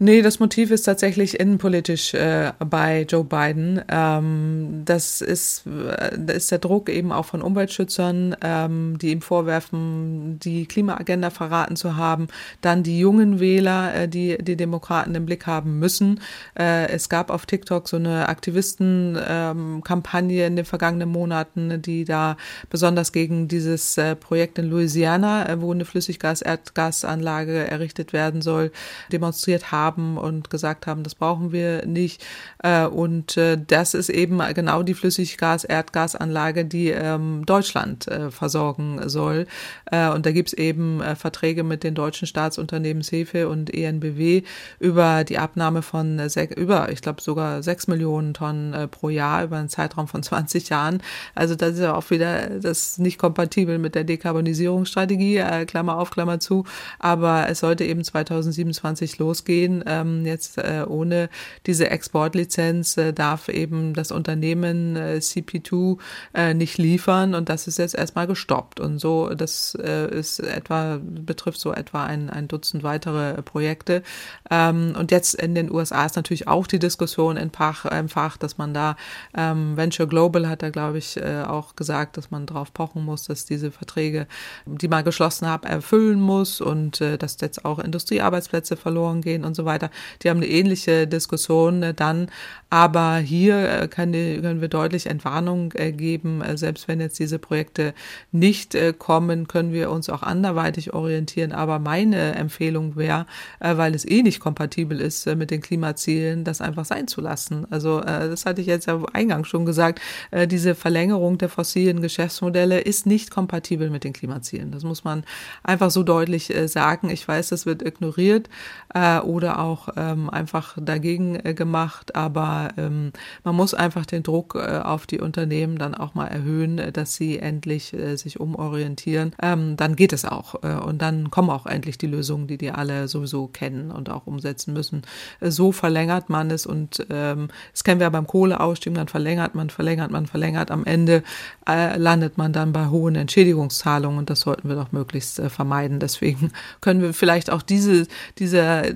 [0.00, 3.82] Nee, das Motiv ist tatsächlich innenpolitisch äh, bei Joe Biden.
[3.88, 9.22] Ähm, das ist, äh, das ist der Druck eben auch von Umweltschützern, ähm, die ihm
[9.22, 12.28] vorwerfen, die Klimaagenda verraten zu haben.
[12.60, 16.20] Dann die jungen Wähler, äh, die die Demokraten im Blick haben müssen.
[16.56, 22.36] Äh, es gab auf TikTok so eine Aktivistenkampagne ähm, in den vergangenen Monaten, die da
[22.70, 28.70] besonders gegen dieses äh, Projekt in Louisiana, äh, wo eine Flüssiggas-Erdgasanlage errichtet werden soll,
[29.10, 32.24] demonstriert haben haben und gesagt haben, das brauchen wir nicht.
[32.62, 39.46] Äh, und äh, das ist eben genau die Flüssiggas-Erdgasanlage, die ähm, Deutschland äh, versorgen soll.
[39.90, 44.42] Und da gibt es eben Verträge mit den deutschen Staatsunternehmen SEFE und ENBW
[44.78, 46.20] über die Abnahme von
[46.56, 51.02] über, ich glaube sogar sechs Millionen Tonnen pro Jahr über einen Zeitraum von 20 Jahren.
[51.34, 56.38] Also das ist ja auch wieder das nicht kompatibel mit der Dekarbonisierungsstrategie, Klammer auf, Klammer
[56.38, 56.64] zu.
[56.98, 61.28] Aber es sollte eben 2027 losgehen ähm, jetzt äh, ohne
[61.66, 65.98] diese Exportlizenz äh, darf eben das Unternehmen äh, CP2
[66.34, 68.80] äh, nicht liefern und das ist jetzt erstmal gestoppt.
[68.80, 74.02] Und so, das äh, ist etwa, betrifft so etwa ein, ein Dutzend weitere Projekte.
[74.50, 78.36] Ähm, und jetzt in den USA ist natürlich auch die Diskussion in Fach, im Fach
[78.36, 78.96] dass man da
[79.36, 83.24] ähm, Venture Global hat da, glaube ich, äh, auch gesagt, dass man darauf pochen muss,
[83.24, 84.26] dass diese Verträge,
[84.66, 89.54] die man geschlossen hat, erfüllen muss und äh, dass jetzt auch Industriearbeitsplätze verloren gehen und
[89.54, 89.90] so weiter.
[90.22, 92.30] Die haben eine ähnliche Diskussion äh, dann.
[92.70, 96.42] Aber hier äh, die, können wir deutlich Entwarnung äh, geben.
[96.54, 97.94] Selbst wenn jetzt diese Projekte
[98.32, 101.52] nicht kommen, können wir uns auch anderweitig orientieren.
[101.52, 103.26] Aber meine Empfehlung wäre,
[103.60, 107.66] weil es eh nicht kompatibel ist mit den Klimazielen, das einfach sein zu lassen.
[107.70, 110.00] Also das hatte ich jetzt ja eingangs schon gesagt.
[110.46, 114.70] Diese Verlängerung der fossilen Geschäftsmodelle ist nicht kompatibel mit den Klimazielen.
[114.70, 115.24] Das muss man
[115.62, 117.10] einfach so deutlich sagen.
[117.10, 118.48] Ich weiß, das wird ignoriert
[118.94, 122.14] oder auch ähm, einfach dagegen äh, gemacht.
[122.14, 123.12] Aber ähm,
[123.44, 127.14] man muss einfach den Druck äh, auf die Unternehmen dann auch mal erhöhen, äh, dass
[127.14, 129.34] sie endlich äh, sich umorientieren.
[129.40, 130.62] Ähm, dann geht es auch.
[130.62, 134.26] Äh, und dann kommen auch endlich die Lösungen, die die alle sowieso kennen und auch
[134.26, 135.02] umsetzen müssen.
[135.40, 139.70] Äh, so verlängert man es und ähm, das kennen wir beim Kohleausstieg, dann verlängert man,
[139.70, 140.70] verlängert man, verlängert.
[140.70, 141.22] Am Ende
[141.66, 146.00] landet man dann bei hohen Entschädigungszahlungen und das sollten wir doch möglichst vermeiden.
[146.00, 148.06] Deswegen können wir vielleicht auch diese,
[148.38, 148.94] diese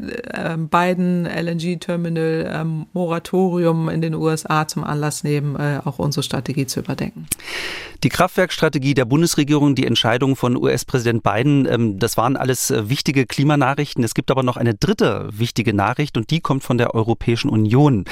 [0.71, 7.27] beiden LNG-Terminal-Moratorium ähm, in den USA zum Anlass nehmen, äh, auch unsere Strategie zu überdenken.
[8.03, 13.27] Die Kraftwerkstrategie der Bundesregierung, die Entscheidung von US-Präsident Biden, ähm, das waren alles äh, wichtige
[13.27, 14.03] Klimanachrichten.
[14.03, 18.05] Es gibt aber noch eine dritte wichtige Nachricht und die kommt von der Europäischen Union.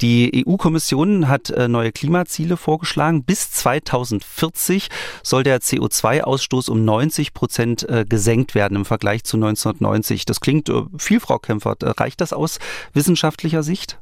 [0.00, 3.24] Die EU-Kommission hat äh, neue Klimaziele vorgeschlagen.
[3.24, 4.88] Bis 2040
[5.22, 10.24] soll der CO2-Ausstoß um 90 Prozent gesenkt werden im Vergleich zu 1990.
[10.24, 11.82] Das klingt viel, Frau Kempfert.
[12.00, 12.58] Reicht das aus
[12.92, 13.98] wissenschaftlicher Sicht?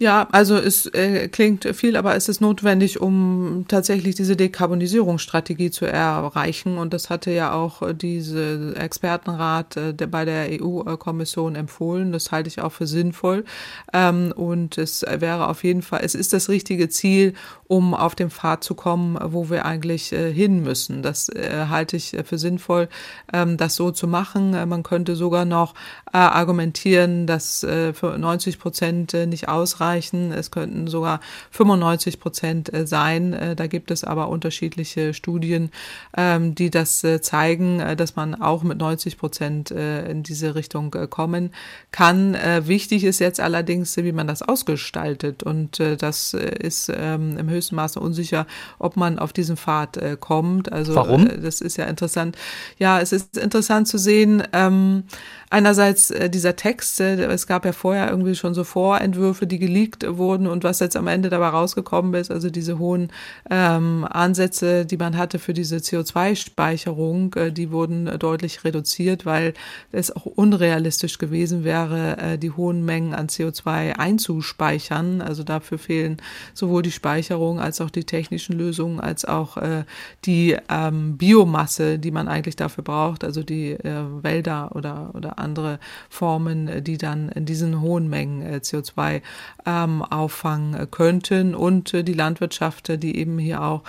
[0.00, 5.86] Ja, also es äh, klingt viel, aber es ist notwendig, um tatsächlich diese Dekarbonisierungsstrategie zu
[5.86, 6.78] erreichen.
[6.78, 12.12] Und das hatte ja auch diese Expertenrat äh, der, bei der EU-Kommission empfohlen.
[12.12, 13.44] Das halte ich auch für sinnvoll.
[13.92, 17.34] Ähm, und es wäre auf jeden Fall, es ist das richtige Ziel,
[17.68, 21.02] um auf den Pfad zu kommen, wo wir eigentlich äh, hin müssen.
[21.02, 22.88] Das äh, halte ich für sinnvoll,
[23.32, 24.52] ähm, das so zu machen.
[24.68, 25.74] Man könnte sogar noch
[26.12, 30.32] äh, argumentieren, dass äh, für 90 Prozent äh, nicht ausreichen.
[30.32, 33.34] Es könnten sogar 95 Prozent äh, sein.
[33.34, 35.70] Äh, da gibt es aber unterschiedliche Studien,
[36.16, 41.52] ähm, die das äh, zeigen, dass man auch mit 90 Prozent in diese Richtung kommen
[41.90, 42.36] kann.
[42.62, 45.42] Wichtig ist jetzt allerdings, wie man das ausgestaltet.
[45.42, 48.46] Und das ist ähm, im höchsten Maße unsicher,
[48.78, 50.72] ob man auf diesen Pfad kommt.
[50.72, 51.28] Also Warum?
[51.42, 52.36] das ist ja interessant.
[52.78, 55.04] Ja, es ist interessant zu sehen, ähm,
[55.50, 60.64] einerseits dieser Text, es gab ja vorher irgendwie schon so Vorentwürfe, die geleakt wurden und
[60.64, 63.10] was jetzt am Ende dabei rausgekommen ist, also diese hohen
[63.50, 69.54] ähm, Ansätze, die man hatte für diese CO2-Speicherung, äh, die wurden deutlich reduziert, weil
[69.92, 75.20] es auch unrealistisch gewesen wäre, äh, die hohen Mengen an CO2 einzuspeichern.
[75.20, 76.18] Also dafür fehlen
[76.54, 79.84] sowohl die Speicherung als auch die technischen Lösungen, als auch äh,
[80.26, 85.78] die ähm, Biomasse, die man eigentlich dafür braucht, also die äh, Wälder oder, oder andere
[86.10, 89.22] Formen, die dann in diesen hohen Mengen äh, CO2
[89.64, 93.82] ähm, auffangen könnten und äh, die Landwirtschaft, die eben hier auch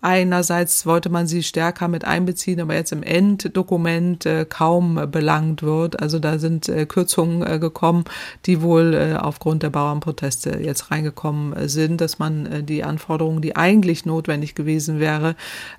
[0.00, 6.00] einerseits wollte man sie stärker mit einbeziehen, aber jetzt im Enddokument äh, kaum belangt wird.
[6.00, 8.04] Also da sind äh, Kürzungen äh, gekommen,
[8.46, 14.54] die wohl aufgrund der Bauernproteste jetzt reingekommen sind, dass man die Anforderungen, die eigentlich notwendig
[14.54, 15.34] gewesen wäre,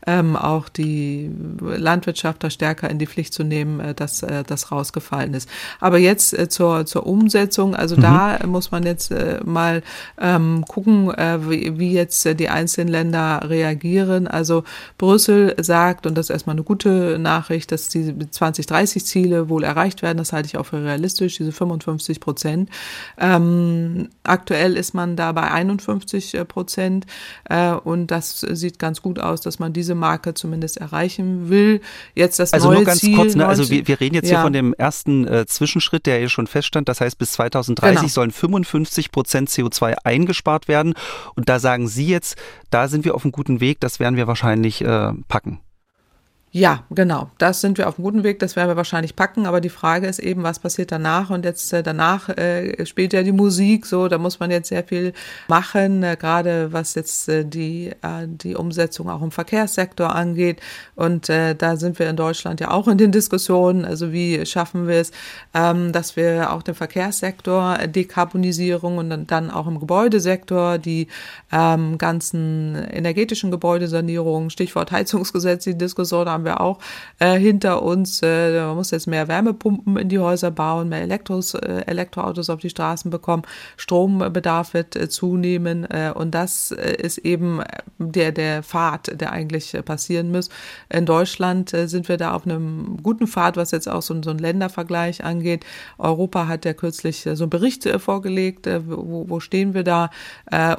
[0.06, 5.50] ähm, auch die Landwirtschaft da stärker in die Pflicht zu nehmen, dass das rausgefallen ist.
[5.80, 8.02] Aber jetzt zur, zur Umsetzung, also mhm.
[8.02, 9.82] da muss man jetzt mal
[10.20, 14.09] ähm, gucken, wie, wie jetzt die einzelnen Länder reagieren.
[14.28, 14.64] Also
[14.98, 20.18] Brüssel sagt, und das ist erstmal eine gute Nachricht, dass die 2030-Ziele wohl erreicht werden.
[20.18, 22.70] Das halte ich auch für realistisch, diese 55 Prozent.
[23.18, 27.06] Ähm, aktuell ist man da bei 51 Prozent
[27.46, 31.82] äh, und das sieht ganz gut aus, dass man diese Marke zumindest erreichen will.
[32.16, 33.46] Jetzt das also neue nur ganz Ziel, kurz, ne?
[33.46, 34.38] also wir, wir reden jetzt ja.
[34.38, 36.90] hier von dem ersten äh, Zwischenschritt, der hier schon feststand.
[36.90, 38.08] Das heißt, bis 2030 Genau.
[38.10, 40.94] sollen 55 Prozent CO2 eingespart werden.
[41.36, 42.38] Und da sagen Sie jetzt,
[42.70, 45.60] da sind wir auf einem guten Weg, das werden wir wahrscheinlich äh, packen.
[46.52, 47.30] Ja, genau.
[47.38, 48.40] Das sind wir auf einem guten Weg.
[48.40, 49.46] Das werden wir wahrscheinlich packen.
[49.46, 51.30] Aber die Frage ist eben, was passiert danach?
[51.30, 54.08] Und jetzt äh, danach äh, spielt ja die Musik so.
[54.08, 55.14] Da muss man jetzt sehr viel
[55.48, 60.60] machen, äh, gerade was jetzt äh, die, äh, die Umsetzung auch im Verkehrssektor angeht.
[60.96, 63.86] Und äh, da sind wir in Deutschland ja auch in den Diskussionen.
[63.86, 65.12] Also wie schaffen wir es,
[65.54, 71.10] ähm, dass wir auch den Verkehrssektor Dekarbonisierung und dann, dann auch im Gebäudesektor die
[71.52, 76.80] ähm, ganzen energetischen Gebäudesanierungen, Stichwort Heizungsgesetz, die Diskussion haben wir auch
[77.20, 78.22] äh, hinter uns.
[78.22, 82.60] Äh, man muss jetzt mehr Wärmepumpen in die Häuser bauen, mehr Elektros, äh, Elektroautos auf
[82.60, 83.44] die Straßen bekommen,
[83.78, 87.62] Strombedarf wird äh, zunehmen äh, und das äh, ist eben
[87.98, 90.50] der, der Pfad, der eigentlich passieren muss.
[90.90, 94.40] In Deutschland sind wir da auf einem guten Pfad, was jetzt auch so, so einen
[94.40, 95.66] Ländervergleich angeht.
[95.98, 100.10] Europa hat ja kürzlich so einen Bericht vorgelegt, wo, wo stehen wir da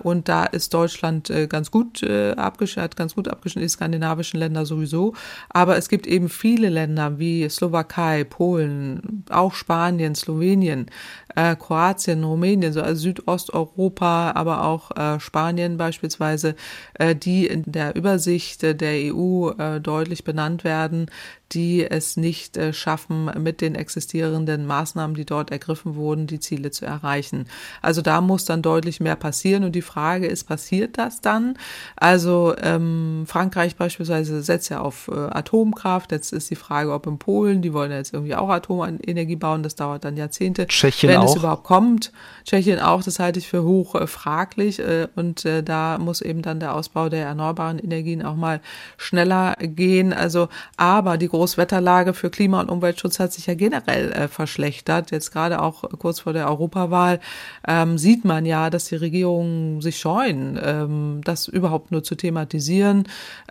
[0.02, 5.14] und da ist Deutschland ganz gut abgeschnitten, ganz gut abgeschnitten, die skandinavischen Länder sowieso.
[5.52, 10.86] Aber es gibt eben viele Länder wie Slowakei, Polen, auch Spanien, Slowenien,
[11.34, 16.54] äh, Kroatien, Rumänien, so also Südosteuropa, aber auch äh, Spanien beispielsweise,
[16.94, 21.10] äh, die in der Übersicht der EU äh, deutlich benannt werden,
[21.52, 26.70] die es nicht äh, schaffen, mit den existierenden Maßnahmen, die dort ergriffen wurden, die Ziele
[26.70, 27.46] zu erreichen.
[27.82, 29.64] Also da muss dann deutlich mehr passieren.
[29.64, 31.56] Und die Frage ist, passiert das dann?
[31.96, 36.12] Also ähm, Frankreich beispielsweise setzt ja auf äh, Atomkraft.
[36.12, 39.62] Jetzt ist die Frage, ob in Polen, die wollen ja jetzt irgendwie auch Atomenergie bauen.
[39.62, 40.66] Das dauert dann Jahrzehnte.
[40.66, 41.30] Tschechien wenn auch.
[41.30, 42.12] es überhaupt kommt.
[42.44, 44.78] Tschechien auch, das halte ich für hoch äh, fraglich.
[44.78, 48.60] Äh, und äh, da muss eben dann der Ausbau der erneuerbaren Energien auch mal
[48.96, 50.12] schneller gehen.
[50.12, 55.10] Also, aber die Großwetterlage für Klima- und Umweltschutz hat sich ja generell äh, verschlechtert.
[55.10, 57.18] Jetzt gerade auch kurz vor der Europawahl
[57.66, 63.04] ähm, sieht man ja, dass die Regierungen sich scheuen, ähm, das überhaupt nur zu thematisieren.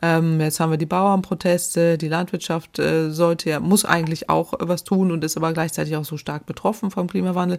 [0.04, 4.84] Ähm, jetzt haben wir die Bauernproteste, die Landwirtschaft äh, sollte ja, muss eigentlich auch was
[4.84, 7.58] tun und ist aber gleichzeitig auch so stark betroffen vom Klimawandel.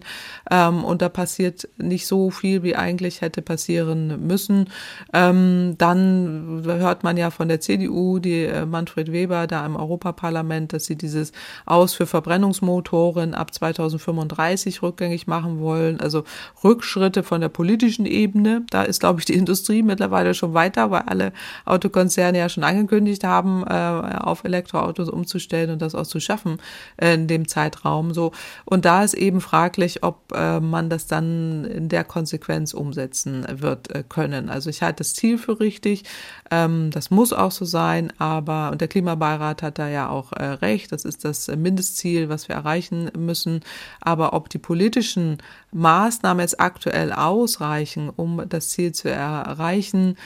[0.49, 4.69] Ähm, und da passiert nicht so viel, wie eigentlich hätte passieren müssen.
[5.11, 10.20] Ähm, dann hört man ja von der CDU, die äh, Manfred Weber da im Europaparlament,
[10.67, 11.31] dass sie dieses
[11.65, 15.99] Aus für Verbrennungsmotoren ab 2035 rückgängig machen wollen.
[15.99, 16.23] Also
[16.63, 18.63] Rückschritte von der politischen Ebene.
[18.69, 21.33] Da ist, glaube ich, die Industrie mittlerweile schon weiter, weil alle
[21.65, 26.57] Autokonzerne ja schon angekündigt haben, äh, auf Elektroautos umzustellen und das auch zu schaffen
[26.99, 28.13] in dem Zeitraum.
[28.13, 28.31] So
[28.65, 33.93] und da ist eben fraglich, ob äh, man das dann in der Konsequenz umsetzen wird
[33.93, 34.49] äh, können.
[34.49, 36.03] Also ich halte das Ziel für richtig.
[36.49, 40.43] Ähm, das muss auch so sein, aber und der Klimabeirat hat da ja auch äh,
[40.43, 40.91] recht.
[40.91, 43.61] Das ist das Mindestziel, was wir erreichen müssen.
[43.99, 45.37] Aber ob die politischen
[45.71, 50.17] Maßnahmen jetzt aktuell ausreichen, um das Ziel zu erreichen,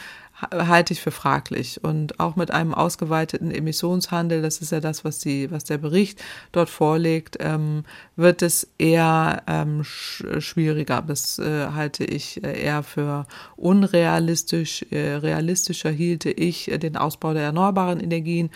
[0.41, 1.83] halte ich für fraglich.
[1.83, 6.21] Und auch mit einem ausgeweiteten Emissionshandel, das ist ja das, was, die, was der Bericht
[6.51, 7.83] dort vorlegt, ähm,
[8.15, 11.01] wird es eher ähm, sch schwieriger.
[11.01, 14.85] Das äh, halte ich eher für unrealistisch.
[14.91, 18.49] Äh, realistischer hielte ich äh, den Ausbau der erneuerbaren Energien,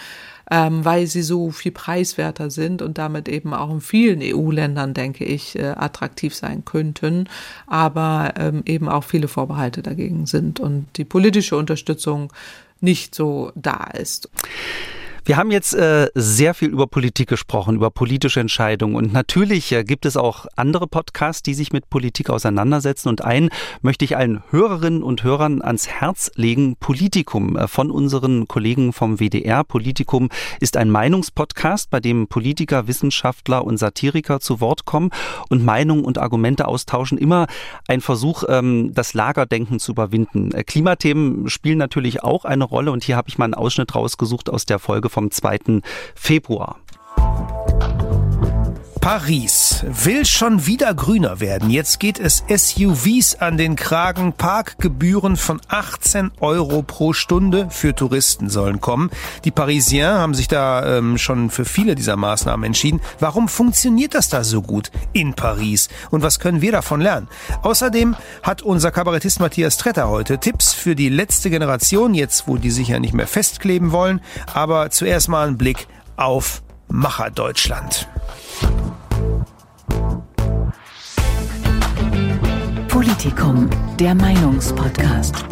[0.52, 5.26] ähm, weil sie so viel preiswerter sind und damit eben auch in vielen EU-Ländern, denke
[5.26, 7.30] ich, äh, attraktiv sein könnten,
[7.68, 12.34] aber ähm, eben auch viele Vorbehalte dagegen sind und die politische Unterstützung
[12.82, 14.30] nicht so da ist.
[15.30, 19.84] Wir haben jetzt äh, sehr viel über Politik gesprochen, über politische Entscheidungen und natürlich äh,
[19.84, 23.50] gibt es auch andere Podcasts, die sich mit Politik auseinandersetzen und einen
[23.84, 29.20] möchte ich allen Hörerinnen und Hörern ans Herz legen, Politikum äh, von unseren Kollegen vom
[29.20, 29.63] WDR.
[29.63, 30.30] Politikum
[30.62, 35.12] ist ein Meinungspodcast, bei dem Politiker, Wissenschaftler und Satiriker zu Wort kommen
[35.50, 37.20] und Meinungen und Argumente austauschen.
[37.20, 37.46] Immer
[37.88, 40.54] ein Versuch, ähm, das Lagerdenken zu überwinden.
[40.56, 44.50] Äh, Klimathemen spielen natürlich auch eine Rolle und hier habe ich mal einen Ausschnitt rausgesucht
[44.50, 45.82] aus der Folge vom 2.
[46.15, 46.79] Februar.
[49.02, 51.70] Paris will schon wieder grüner werden.
[51.70, 54.34] Jetzt geht es SUVs an den Kragen.
[54.34, 59.10] Parkgebühren von 18 Euro pro Stunde für Touristen sollen kommen.
[59.46, 63.00] Die Parisiens haben sich da ähm, schon für viele dieser Maßnahmen entschieden.
[63.20, 65.88] Warum funktioniert das da so gut in Paris?
[66.12, 67.30] Und was können wir davon lernen?
[67.62, 72.72] Außerdem hat unser Kabarettist Matthias Tretter heute Tipps für die letzte Generation, jetzt wo die
[72.72, 74.20] sich ja nicht mehr festkleben wollen.
[74.54, 76.62] Aber zuerst mal ein Blick auf
[76.92, 78.08] Macher Deutschland.
[82.88, 83.70] Politikum,
[84.00, 85.46] der Meinungspodcast.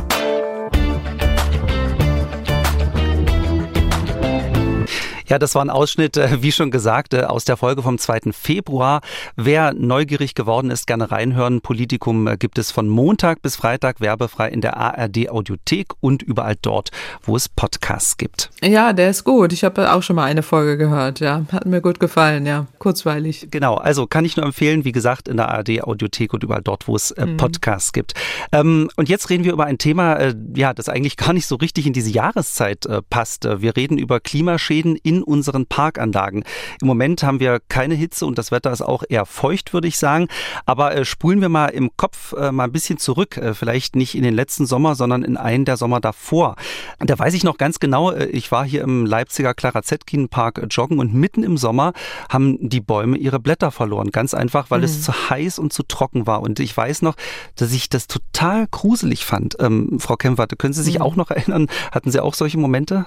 [5.28, 8.32] Ja, das war ein Ausschnitt, äh, wie schon gesagt, äh, aus der Folge vom 2.
[8.32, 9.01] Februar.
[9.36, 11.59] Wer neugierig geworden ist, gerne reinhören.
[11.59, 16.55] Politikum äh, gibt es von Montag bis Freitag werbefrei in der ARD Audiothek und überall
[16.61, 16.91] dort,
[17.23, 18.51] wo es Podcasts gibt.
[18.63, 19.51] Ja, der ist gut.
[19.51, 21.19] Ich habe auch schon mal eine Folge gehört.
[21.19, 22.45] Ja, hat mir gut gefallen.
[22.45, 23.49] Ja, kurzweilig.
[23.51, 26.88] Genau, also kann ich nur empfehlen, wie gesagt, in der ARD Audiothek und überall dort,
[26.88, 27.36] wo es mhm.
[27.36, 28.13] Podcasts gibt.
[28.53, 31.86] Ähm, und jetzt reden wir über ein Thema, ja, das eigentlich gar nicht so richtig
[31.86, 33.43] in diese Jahreszeit passt.
[33.43, 36.43] Wir reden über Klimaschäden in in unseren Parkanlagen.
[36.82, 39.97] Im Moment haben wir keine Hitze und das Wetter ist auch eher feucht, würde ich
[39.97, 40.28] sagen.
[40.65, 43.38] Aber äh, spulen wir mal im Kopf äh, mal ein bisschen zurück.
[43.38, 46.55] Äh, vielleicht nicht in den letzten Sommer, sondern in einen der Sommer davor.
[46.99, 50.65] Da weiß ich noch ganz genau, äh, ich war hier im Leipziger Clara Zetkin Park
[50.70, 51.93] joggen und mitten im Sommer
[52.30, 54.11] haben die Bäume ihre Blätter verloren.
[54.11, 54.86] Ganz einfach, weil mhm.
[54.86, 56.41] es zu heiß und zu trocken war.
[56.41, 57.15] Und ich weiß noch,
[57.55, 59.57] dass ich das total gruselig fand.
[59.59, 61.01] Ähm, Frau Kempferte, können Sie sich mhm.
[61.01, 61.68] auch noch erinnern?
[61.91, 63.05] Hatten Sie auch solche Momente?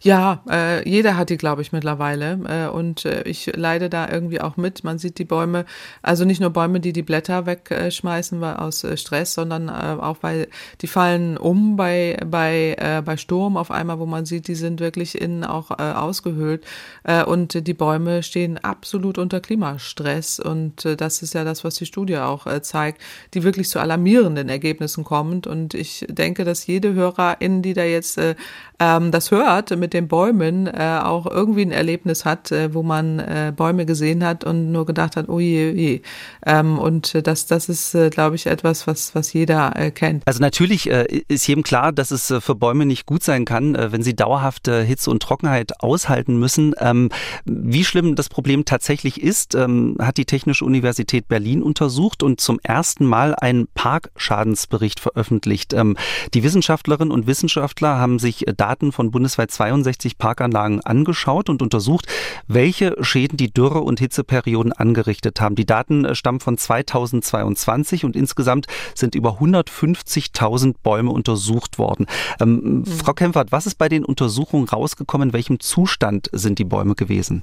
[0.00, 2.38] Ja, äh, jeder hat die, glaube ich, mittlerweile.
[2.48, 4.84] Äh, und äh, ich leide da irgendwie auch mit.
[4.84, 5.64] Man sieht die Bäume,
[6.02, 10.18] also nicht nur Bäume, die die Blätter wegschmeißen weil, aus äh, Stress, sondern äh, auch,
[10.20, 10.48] weil
[10.80, 14.80] die fallen um bei, bei, äh, bei Sturm auf einmal, wo man sieht, die sind
[14.80, 16.64] wirklich innen auch äh, ausgehöhlt.
[17.04, 20.38] Äh, und die Bäume stehen absolut unter Klimastress.
[20.38, 23.00] Und äh, das ist ja das, was die Studie auch äh, zeigt,
[23.32, 25.46] die wirklich zu alarmierenden Ergebnissen kommt.
[25.46, 28.34] Und ich denke, dass jede Hörerin, die da jetzt äh,
[28.78, 33.18] ähm, das hört, mit den Bäumen äh, auch irgendwie ein Erlebnis hat, äh, wo man
[33.18, 36.00] äh, Bäume gesehen hat und nur gedacht hat, oh je.
[36.46, 40.22] Ähm, und das, das ist, äh, glaube ich, etwas, was, was jeder äh, kennt.
[40.26, 43.74] Also natürlich äh, ist jedem klar, dass es äh, für Bäume nicht gut sein kann,
[43.74, 46.74] äh, wenn sie dauerhafte Hitze und Trockenheit aushalten müssen.
[46.78, 47.10] Ähm,
[47.44, 52.58] wie schlimm das Problem tatsächlich ist, ähm, hat die Technische Universität Berlin untersucht und zum
[52.62, 55.72] ersten Mal einen Parkschadensbericht veröffentlicht.
[55.72, 55.96] Ähm,
[56.32, 62.06] die Wissenschaftlerinnen und Wissenschaftler haben sich äh, Daten von bundesweit 62 Parkanlagen angeschaut und untersucht,
[62.46, 65.54] welche Schäden die Dürre- und Hitzeperioden angerichtet haben.
[65.54, 72.06] Die Daten äh, stammen von 2022 und insgesamt sind über 150.000 Bäume untersucht worden.
[72.40, 72.86] Ähm, mhm.
[72.86, 75.28] Frau Kempfert, was ist bei den Untersuchungen rausgekommen?
[75.28, 77.42] In welchem Zustand sind die Bäume gewesen?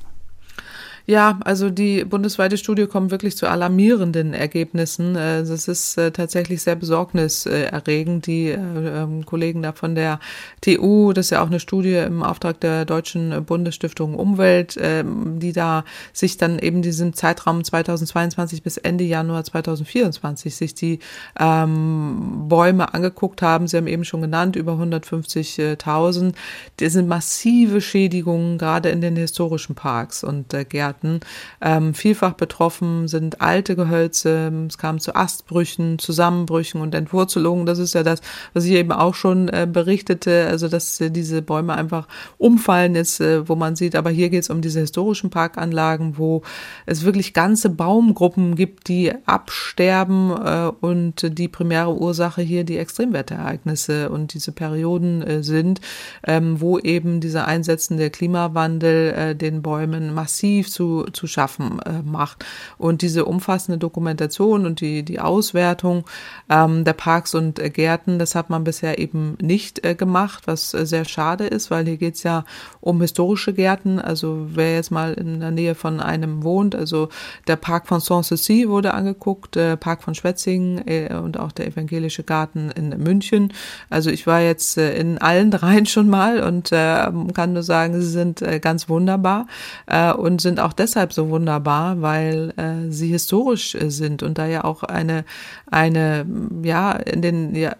[1.08, 5.16] Ja, also die bundesweite Studie kommt wirklich zu alarmierenden Ergebnissen.
[5.16, 8.28] Das äh, ist äh, tatsächlich sehr besorgniserregend.
[8.28, 10.20] Die ähm, Kollegen da von der
[10.62, 15.54] TU, das ist ja auch eine Studie im Auftrag der Deutschen Bundesstiftung Umwelt, ähm, die
[15.54, 21.00] da sich dann eben diesen Zeitraum 2022 bis Ende Januar 2024 sich die
[21.40, 23.68] ähm, Bäume angeguckt haben.
[23.68, 26.34] Sie haben eben schon genannt, über 150.000.
[26.78, 31.22] Das sind massive Schädigungen, gerade in den historischen Parks und äh, Gärten hatten.
[31.62, 37.66] Ähm, vielfach betroffen sind alte Gehölze, es kam zu Astbrüchen, Zusammenbrüchen und Entwurzelungen.
[37.66, 38.22] Das ist ja das,
[38.54, 43.22] was ich eben auch schon äh, berichtete, also dass äh, diese Bäume einfach umfallen ist,
[43.22, 46.42] äh, wo man sieht, aber hier geht es um diese historischen Parkanlagen, wo
[46.86, 54.10] es wirklich ganze Baumgruppen gibt, die absterben äh, und die primäre Ursache hier die Extremwetterereignisse
[54.10, 55.80] und diese Perioden äh, sind,
[56.26, 62.02] ähm, wo eben dieser einsetzende Klimawandel äh, den Bäumen massiv zu zu, zu schaffen äh,
[62.02, 62.44] macht.
[62.80, 66.06] Und diese umfassende Dokumentation und die, die Auswertung
[66.50, 70.74] ähm, der Parks und äh, Gärten, das hat man bisher eben nicht äh, gemacht, was
[70.74, 72.46] äh, sehr schade ist, weil hier geht's ja
[72.80, 74.00] um historische Gärten.
[74.00, 77.10] Also wer jetzt mal in der Nähe von einem wohnt, also
[77.46, 82.24] der Park von Sanssouci wurde angeguckt, der Park von Schwetzingen äh, und auch der Evangelische
[82.24, 83.54] Garten in München.
[83.92, 88.02] Also ich war jetzt äh, in allen dreien schon mal und äh, kann nur sagen,
[88.02, 89.46] sie sind äh, ganz wunderbar
[89.86, 94.46] äh, und sind auch deshalb so wunderbar, weil äh, sie historisch äh, sind und da
[94.46, 95.26] ja auch eine
[95.70, 96.26] eine
[96.64, 97.76] ja in den ja,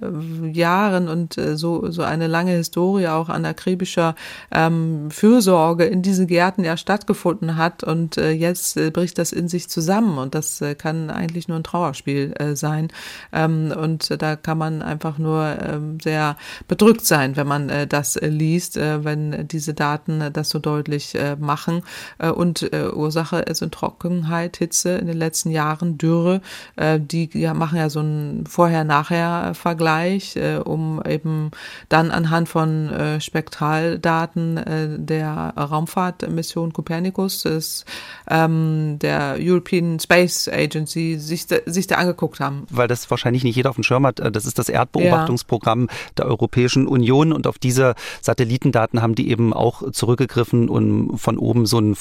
[0.52, 4.16] Jahren und äh, so so eine lange Historie auch an akribischer
[4.52, 9.48] ähm, Fürsorge in diesen Gärten ja stattgefunden hat und äh, jetzt äh, bricht das in
[9.48, 12.90] sich zusammen und das äh, kann eigentlich nur ein Trauerspiel äh, sein
[13.34, 16.38] ähm, und da kann man einfach nur ähm, sehr
[16.68, 20.60] bedrückt sein, wenn man äh, das äh, liest, äh, wenn diese Daten äh, das so
[20.60, 21.84] deutlich äh, machen
[22.20, 26.42] äh, und äh, Ursache sind Trockenheit, Hitze in den letzten Jahren, Dürre,
[26.76, 31.52] äh, die ja, machen ja so einen Vorher-Nachher-Vergleich, äh, um eben
[31.90, 37.86] dann anhand von äh, Spektraldaten äh, der Raumfahrtmission Copernicus, des,
[38.30, 42.66] ähm, der European Space Agency, sich, sich da angeguckt haben.
[42.70, 44.22] Weil das wahrscheinlich nicht jeder auf dem Schirm hat.
[44.34, 45.96] Das ist das Erdbeobachtungsprogramm ja.
[46.18, 51.66] der Europäischen Union und auf diese Satellitendaten haben die eben auch zurückgegriffen, um von oben
[51.66, 51.96] so einen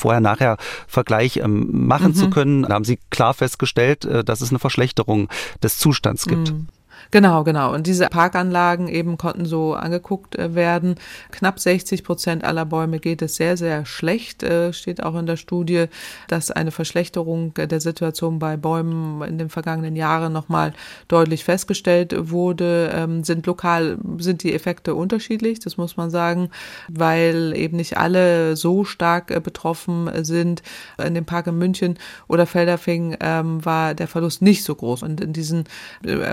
[0.86, 2.14] Vorher-Nachher-Vergleich ähm, machen mhm.
[2.14, 2.62] zu können.
[2.62, 5.28] Da haben sie klar festgestellt, äh, dass es eine Verschlechterung
[5.62, 6.52] des Zustands gibt.
[6.52, 6.68] Mhm.
[7.11, 7.74] Genau, genau.
[7.74, 10.94] Und diese Parkanlagen eben konnten so angeguckt äh, werden.
[11.30, 14.42] Knapp 60 Prozent aller Bäume geht es sehr, sehr schlecht.
[14.42, 15.86] Äh, steht auch in der Studie,
[16.28, 20.72] dass eine Verschlechterung der Situation bei Bäumen in den vergangenen Jahren nochmal
[21.09, 22.90] deutlich festgestellt wurde.
[22.94, 26.51] Ähm, sind lokal, sind die Effekte unterschiedlich, das muss man sagen,
[26.88, 30.62] weil eben nicht alle so stark äh, betroffen sind.
[31.05, 31.98] In dem Park in München
[32.28, 35.03] oder Felderfing ähm, war der Verlust nicht so groß.
[35.03, 35.64] Und in diesen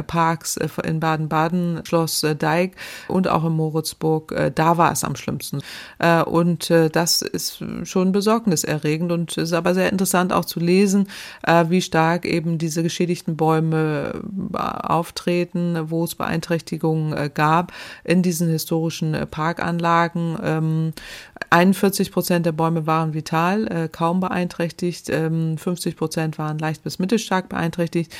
[0.07, 2.75] Parks in Baden-Baden, Schloss äh, Deik
[3.07, 5.61] und auch in Moritzburg, äh, da war es am schlimmsten.
[5.99, 11.07] Äh, und das ist schon besorgniserregend und ist aber sehr interessant auch zu lesen,
[11.67, 14.21] wie stark eben diese geschädigten Bäume
[14.53, 17.71] auftreten, wo es Beeinträchtigungen gab
[18.03, 20.93] in diesen historischen Parkanlagen.
[21.49, 26.99] 41 ähm, Prozent der Bäume waren vital, kaum beeinträchtigt, 50 ähm, Prozent waren leicht bis
[26.99, 28.15] mittelstark beeinträchtigt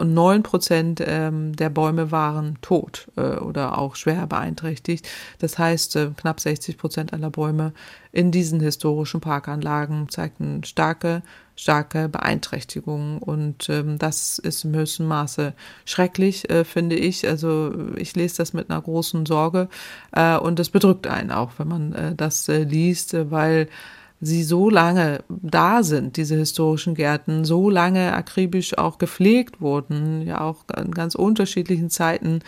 [0.00, 5.08] und 9 Prozent ähm, der Bäume waren tot äh, oder auch schwer beeinträchtigt.
[5.38, 7.72] Das heißt, äh, knapp 60 Prozent aller Bäume
[8.10, 11.22] in diesen historischen Parkanlagen zeigten starke,
[11.54, 13.18] starke Beeinträchtigungen.
[13.18, 15.54] Und ähm, das ist im höchsten Maße
[15.84, 17.28] schrecklich, äh, finde ich.
[17.28, 19.68] Also ich lese das mit einer großen Sorge
[20.10, 23.68] äh, und es bedrückt einen auch, wenn man äh, das äh, liest, weil
[24.20, 30.40] sie so lange da sind, diese historischen Gärten, so lange akribisch auch gepflegt wurden, ja
[30.40, 32.40] auch in ganz unterschiedlichen Zeiten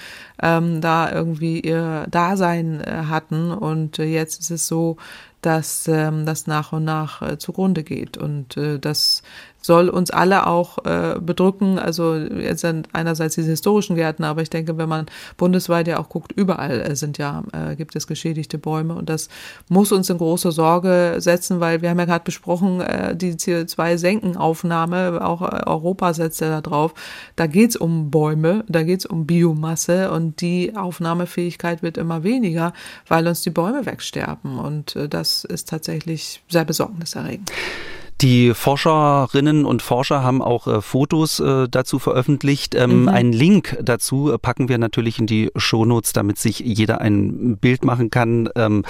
[0.43, 3.53] ähm, da irgendwie ihr Dasein äh, hatten.
[3.53, 4.97] Und äh, jetzt ist es so,
[5.43, 8.17] dass ähm, das nach und nach äh, zugrunde geht.
[8.19, 9.23] Und äh, das
[9.61, 11.79] soll uns alle auch äh, bedrücken.
[11.79, 15.07] Also jetzt sind einerseits diese historischen Gärten, aber ich denke, wenn man
[15.37, 19.29] bundesweit ja auch guckt, überall äh, sind ja, äh, gibt es geschädigte Bäume und das
[19.69, 25.25] muss uns in große Sorge setzen, weil wir haben ja gerade besprochen, äh, die CO2-Senkenaufnahme,
[25.25, 26.95] auch äh, Europa setzt ja da drauf.
[27.37, 32.73] Da geht's um Bäume, da geht's um Biomasse und die Aufnahmefähigkeit wird immer weniger,
[33.09, 37.51] weil uns die Bäume wegsterben und äh, das ist tatsächlich sehr besorgniserregend.
[38.21, 42.75] Die Forscherinnen und Forscher haben auch äh, Fotos äh, dazu veröffentlicht.
[42.75, 43.09] Ähm, mhm.
[43.09, 48.11] Einen Link dazu packen wir natürlich in die Shownotes, damit sich jeder ein Bild machen
[48.11, 48.51] kann.
[48.57, 48.85] Ähm,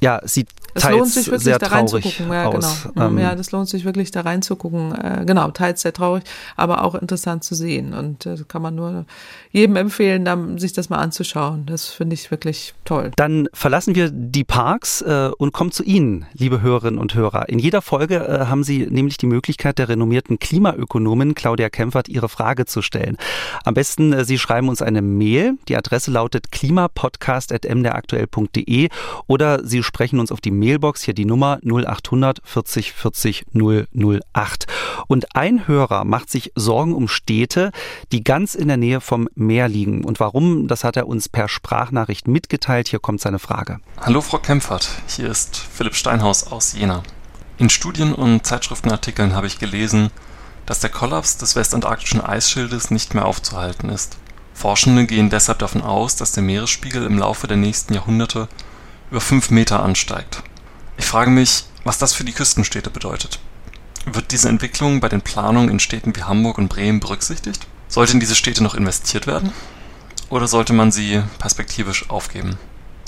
[0.00, 2.30] ja, sieht es lohnt sich wirklich da reinzugucken.
[2.30, 2.72] Ja, genau.
[2.96, 4.92] Ähm, ja, das lohnt sich wirklich da reinzugucken.
[4.92, 6.24] Äh, genau, teils sehr traurig,
[6.56, 7.94] aber auch interessant zu sehen.
[7.94, 9.04] Und äh, kann man nur
[9.52, 11.66] jedem empfehlen, dann, sich das mal anzuschauen.
[11.66, 13.12] Das finde ich wirklich toll.
[13.16, 17.48] Dann verlassen wir die Parks äh, und kommen zu Ihnen, liebe Hörerinnen und Hörer.
[17.48, 22.28] In jeder Folge äh, haben Sie nämlich die Möglichkeit, der renommierten Klimaökonomin Claudia Kempfert Ihre
[22.28, 23.16] Frage zu stellen.
[23.64, 25.56] Am besten, äh, Sie schreiben uns eine Mail.
[25.68, 28.88] Die Adresse lautet klimapodcast.mderaktuell.de
[29.26, 34.66] oder Sie sprechen uns auf die Mailbox, hier die Nummer 0800 40 40 008.
[35.08, 37.70] Und ein Hörer macht sich Sorgen um Städte,
[38.12, 40.04] die ganz in der Nähe vom Meer liegen.
[40.04, 42.88] Und warum, das hat er uns per Sprachnachricht mitgeteilt.
[42.88, 43.80] Hier kommt seine Frage.
[44.00, 47.02] Hallo Frau Kempfert, hier ist Philipp Steinhaus aus Jena.
[47.58, 50.08] In Studien und Zeitschriftenartikeln habe ich gelesen,
[50.64, 54.16] dass der Kollaps des westantarktischen Eisschildes nicht mehr aufzuhalten ist.
[54.54, 58.48] Forschende gehen deshalb davon aus, dass der Meeresspiegel im Laufe der nächsten Jahrhunderte
[59.10, 60.42] über 5 Meter ansteigt.
[60.96, 63.38] Ich frage mich, was das für die Küstenstädte bedeutet.
[64.06, 67.66] Wird diese Entwicklung bei den Planungen in Städten wie Hamburg und Bremen berücksichtigt?
[67.88, 69.52] Sollte in diese Städte noch investiert werden?
[70.30, 72.58] Oder sollte man sie perspektivisch aufgeben?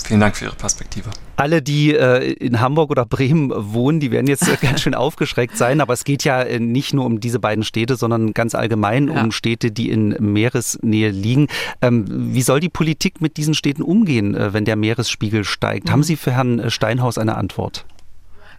[0.07, 1.09] Vielen Dank für Ihre Perspektive.
[1.35, 5.57] Alle, die äh, in Hamburg oder Bremen wohnen, die werden jetzt äh, ganz schön aufgeschreckt
[5.57, 5.81] sein.
[5.81, 9.21] Aber es geht ja äh, nicht nur um diese beiden Städte, sondern ganz allgemein ja.
[9.21, 11.47] um Städte, die in Meeresnähe liegen.
[11.81, 15.87] Ähm, wie soll die Politik mit diesen Städten umgehen, äh, wenn der Meeresspiegel steigt?
[15.87, 15.91] Mhm.
[15.91, 17.85] Haben Sie für Herrn Steinhaus eine Antwort?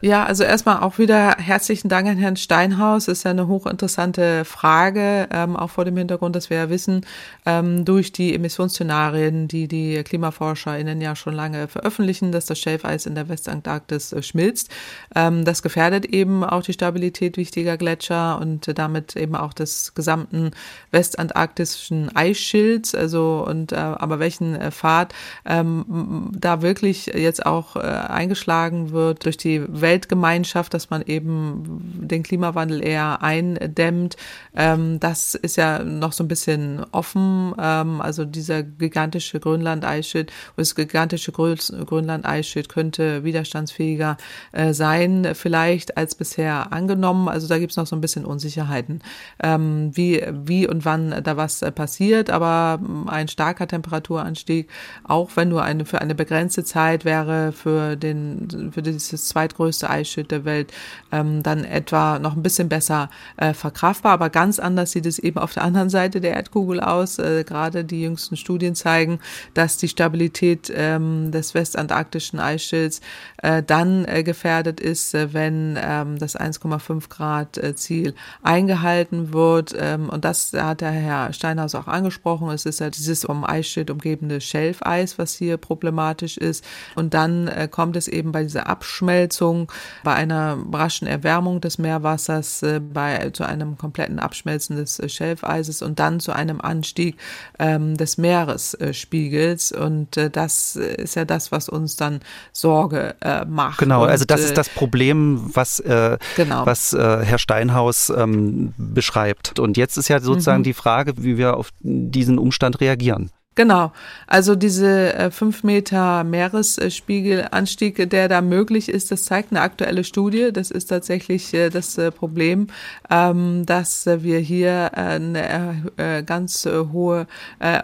[0.01, 3.09] Ja, also erstmal auch wieder herzlichen Dank an Herrn Steinhaus.
[3.09, 7.05] Ist ja eine hochinteressante Frage, ähm, auch vor dem Hintergrund, dass wir ja wissen,
[7.44, 13.16] ähm, durch die Emissionsszenarien, die die KlimaforscherInnen ja schon lange veröffentlichen, dass das Schelfeis in
[13.16, 14.70] der Westantarktis äh, schmilzt.
[15.16, 19.94] Ähm, das gefährdet eben auch die Stabilität wichtiger Gletscher und äh, damit eben auch des
[19.94, 20.53] gesamten
[20.92, 22.94] westantarktischen Eisschilds.
[22.94, 25.12] Also und äh, aber welchen äh, Pfad
[25.44, 31.80] ähm, da wirklich jetzt auch äh, eingeschlagen wird durch die Welt Weltgemeinschaft, dass man eben
[32.07, 34.16] den Klimawandel eher eindämmt.
[34.55, 37.55] Ähm, das ist ja noch so ein bisschen offen.
[37.59, 44.18] Ähm, also dieser gigantische Grönland-Eisschild, das gigantische Grönland-Eisschild könnte widerstandsfähiger
[44.53, 47.28] äh, sein, vielleicht als bisher angenommen.
[47.28, 49.01] Also da gibt es noch so ein bisschen Unsicherheiten,
[49.43, 52.28] ähm, wie, wie und wann da was äh, passiert.
[52.28, 54.68] Aber ein starker Temperaturanstieg,
[55.05, 59.90] auch wenn nur eine für eine begrenzte Zeit wäre für den für dieses zweitgrößte größte
[59.90, 60.72] Eisschild der Welt,
[61.12, 64.12] ähm, dann etwa noch ein bisschen besser äh, verkraftbar.
[64.12, 67.18] Aber ganz anders sieht es eben auf der anderen Seite der Erdkugel aus.
[67.18, 69.20] Äh, gerade die jüngsten Studien zeigen,
[69.54, 73.00] dass die Stabilität ähm, des westantarktischen Eisschilds
[73.42, 79.74] äh, dann äh, gefährdet ist, äh, wenn ähm, das 1,5 Grad äh, Ziel eingehalten wird.
[79.78, 82.50] Ähm, und das hat der Herr Steinhaus auch angesprochen.
[82.50, 86.64] Es ist ja dieses um Eisschild umgebende Schelfeis, was hier problematisch ist.
[86.94, 89.67] Und dann äh, kommt es eben bei dieser Abschmelzung
[90.04, 95.82] bei einer raschen Erwärmung des Meerwassers, äh, bei, zu einem kompletten Abschmelzen des äh, Schelfeises
[95.82, 97.16] und dann zu einem Anstieg
[97.58, 99.72] ähm, des Meeresspiegels.
[99.72, 102.20] Und äh, das ist ja das, was uns dann
[102.52, 103.78] Sorge äh, macht.
[103.78, 106.66] Genau, und, also das ist das Problem, was, äh, genau.
[106.66, 109.58] was äh, Herr Steinhaus ähm, beschreibt.
[109.58, 110.64] Und jetzt ist ja sozusagen mhm.
[110.64, 113.30] die Frage, wie wir auf diesen Umstand reagieren.
[113.59, 113.90] Genau.
[114.28, 120.50] Also diese äh, fünf Meter Meeresspiegelanstieg, der da möglich ist, das zeigt eine aktuelle Studie.
[120.52, 122.68] Das ist tatsächlich äh, das äh, Problem,
[123.11, 127.26] ähm, dass wir hier eine ganz hohe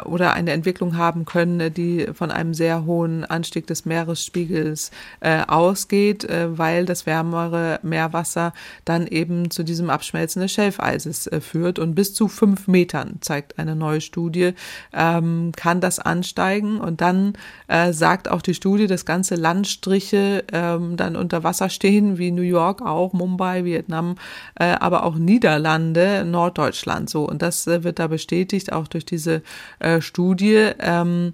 [0.05, 6.85] oder eine Entwicklung haben können, die von einem sehr hohen Anstieg des Meeresspiegels ausgeht, weil
[6.85, 8.53] das wärmere Meerwasser
[8.85, 11.79] dann eben zu diesem Abschmelzen des Schelfeises führt.
[11.79, 14.53] Und bis zu fünf Metern zeigt eine neue Studie,
[14.93, 17.33] ähm, kann das ansteigen und dann
[17.69, 22.43] äh, sagt auch die Studie, dass ganze Landstriche ähm, dann unter Wasser stehen, wie New
[22.43, 24.17] York auch, Mumbai, Vietnam,
[24.61, 27.27] äh, aber auch Niederlande, Norddeutschland so.
[27.27, 29.41] Und das äh, wird da bestätigt, auch durch diese
[29.79, 30.69] äh, Studie.
[30.81, 31.33] Ähm,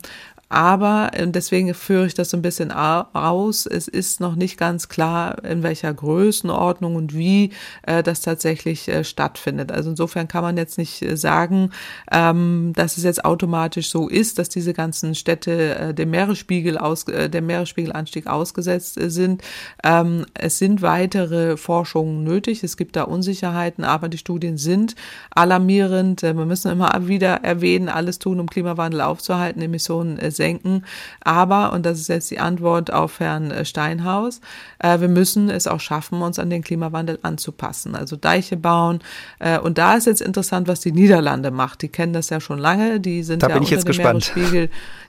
[0.51, 3.67] aber äh, deswegen führe ich das so ein bisschen aus.
[3.67, 7.51] Es ist noch nicht ganz klar, in welcher Größenordnung und wie
[7.83, 9.71] äh, das tatsächlich äh, stattfindet.
[9.71, 11.71] Also insofern kann man jetzt nicht äh, sagen,
[12.11, 17.05] ähm, dass es jetzt automatisch so ist, dass diese ganzen Städte äh, dem Meeresspiegel aus,
[17.05, 19.43] äh, dem Meeresspiegelanstieg ausgesetzt sind.
[19.85, 22.65] Ähm, es sind weitere Forschungen nötig.
[22.65, 24.97] Es gibt da Unsicherheiten, aber die Studien sind
[25.31, 26.23] alarmierend.
[26.23, 30.85] wir müssen immer wieder erwähnen, alles tun, um Klimawandel aufzuhalten, Emissionen senken.
[31.21, 34.41] Aber, und das ist jetzt die Antwort auf Herrn äh, Steinhaus,
[34.79, 37.95] äh, wir müssen es auch schaffen, uns an den Klimawandel anzupassen.
[37.95, 39.01] Also Deiche bauen.
[39.39, 41.83] Äh, und da ist jetzt interessant, was die Niederlande macht.
[41.83, 43.01] Die kennen das ja schon lange.
[43.01, 44.33] Die sind da ja bin ich jetzt gespannt.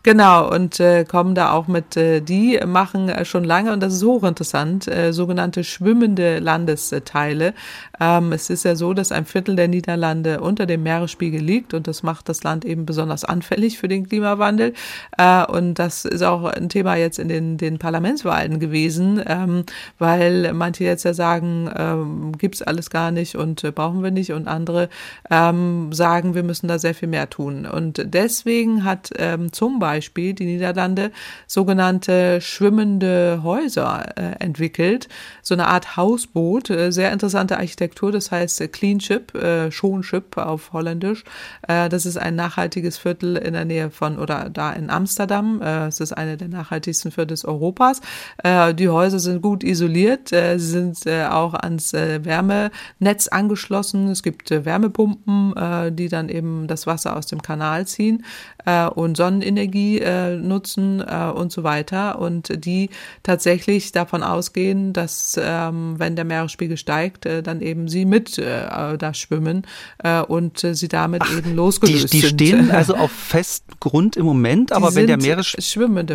[0.03, 3.93] Genau, und äh, kommen da auch mit, äh, die machen äh, schon lange, und das
[3.93, 7.53] ist hochinteressant, äh, sogenannte schwimmende Landesteile.
[7.99, 11.85] Ähm, es ist ja so, dass ein Viertel der Niederlande unter dem Meeresspiegel liegt und
[11.85, 14.73] das macht das Land eben besonders anfällig für den Klimawandel.
[15.21, 19.65] Äh, und das ist auch ein Thema jetzt in den, den Parlamentswahlen gewesen, ähm,
[19.97, 24.31] weil manche jetzt ja sagen, ähm, gibt's alles gar nicht und äh, brauchen wir nicht
[24.33, 24.89] und andere
[25.29, 27.65] ähm, sagen, wir müssen da sehr viel mehr tun.
[27.65, 31.11] Und deswegen hat ähm, zum Beispiel Beispiel die Niederlande
[31.47, 35.09] sogenannte schwimmende Häuser äh, entwickelt.
[35.41, 40.37] So eine Art Hausboot, äh, sehr interessante Architektur, das heißt äh, Clean Ship, äh, Schonship
[40.37, 41.23] auf Holländisch.
[41.67, 45.61] Äh, das ist ein nachhaltiges Viertel in der Nähe von oder da in Amsterdam Amsterdam.
[45.61, 47.99] Äh, es ist eine der nachhaltigsten Viertel Europas.
[48.43, 54.07] Äh, die Häuser sind gut isoliert, äh, sie sind auch ans Wärmenetz angeschlossen.
[54.09, 58.23] Es gibt Wärmepumpen, die dann eben das Wasser aus dem Kanal ziehen
[58.95, 60.01] und Sonnenenergie
[60.37, 62.19] nutzen und so weiter.
[62.19, 62.89] Und die
[63.23, 69.65] tatsächlich davon ausgehen, dass ähm, wenn der Meeresspiegel steigt, dann eben sie mit da schwimmen
[70.27, 72.39] und sie damit Ach, eben losgelöst die, die sind.
[72.39, 75.55] Die stehen also auf festem Grund im Moment, aber wenn der, Meeres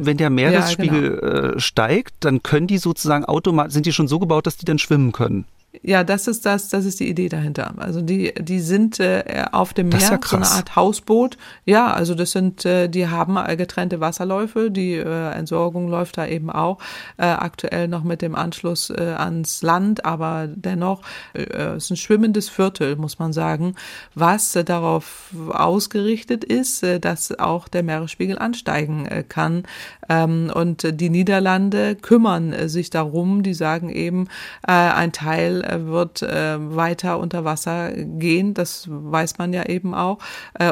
[0.07, 1.55] wenn der Meeresspiegel ja, genau.
[1.55, 4.79] äh, steigt, dann können die sozusagen automatisch, sind die schon so gebaut, dass die dann
[4.79, 5.47] schwimmen können.
[5.83, 7.75] Ja, das ist das, das ist die Idee dahinter.
[7.77, 11.37] Also die, die sind äh, auf dem Meer, ja so eine Art Hausboot.
[11.65, 14.71] Ja, also das sind, äh, die haben getrennte Wasserläufe.
[14.71, 16.79] Die äh, Entsorgung läuft da eben auch
[17.17, 21.03] äh, aktuell noch mit dem Anschluss äh, ans Land, aber dennoch
[21.35, 21.43] äh,
[21.77, 23.75] es ist ein schwimmendes Viertel, muss man sagen,
[24.15, 29.65] was äh, darauf ausgerichtet ist, äh, dass auch der Meeresspiegel ansteigen äh, kann.
[30.09, 33.43] Ähm, und die Niederlande kümmern äh, sich darum.
[33.43, 34.29] Die sagen eben,
[34.67, 40.19] äh, ein Teil wird äh, weiter unter Wasser gehen, das weiß man ja eben auch,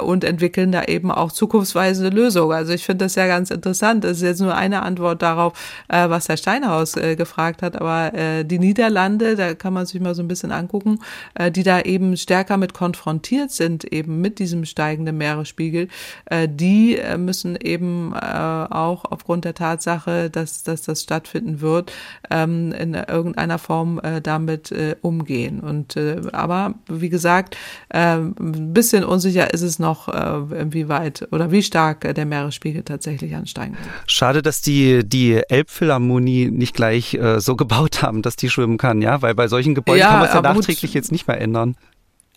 [0.05, 2.53] und entwickeln da eben auch zukunftsweisende Lösungen.
[2.53, 4.05] Also ich finde das ja ganz interessant.
[4.05, 5.53] Das ist jetzt nur eine Antwort darauf,
[5.89, 10.29] was Herr Steinhaus gefragt hat, aber die Niederlande, da kann man sich mal so ein
[10.29, 10.99] bisschen angucken,
[11.51, 15.89] die da eben stärker mit konfrontiert sind, eben mit diesem steigenden Meeresspiegel,
[16.47, 21.91] die müssen eben auch aufgrund der Tatsache, dass, dass das stattfinden wird,
[22.31, 25.61] ähm, in irgendeiner Form äh, damit äh, umgehen.
[25.61, 27.57] Und äh, aber wie gesagt,
[27.89, 32.27] äh, ein bisschen unsicher ist es noch, äh, wie weit oder wie stark äh, der
[32.27, 33.89] Meeresspiegel tatsächlich ansteigen wird.
[34.07, 39.01] Schade, dass die die Elbphilharmonie nicht gleich äh, so gebaut haben, dass die schwimmen kann,
[39.01, 40.95] ja, weil bei solchen Gebäuden ja, kann man es ja nachträglich gut.
[40.95, 41.77] jetzt nicht mehr ändern.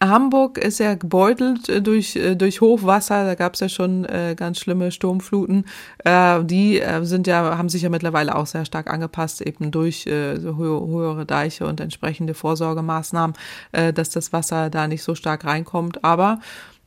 [0.01, 4.35] Hamburg ist ja gebeutelt äh, durch, äh, durch Hochwasser, da gab es ja schon äh,
[4.37, 5.65] ganz schlimme Sturmfluten.
[6.03, 10.05] Äh, die äh, sind ja, haben sich ja mittlerweile auch sehr stark angepasst, eben durch
[10.05, 13.35] äh, so höhere Deiche und entsprechende Vorsorgemaßnahmen,
[13.71, 16.03] dass das Wasser da nicht so stark reinkommt.
[16.03, 16.39] Aber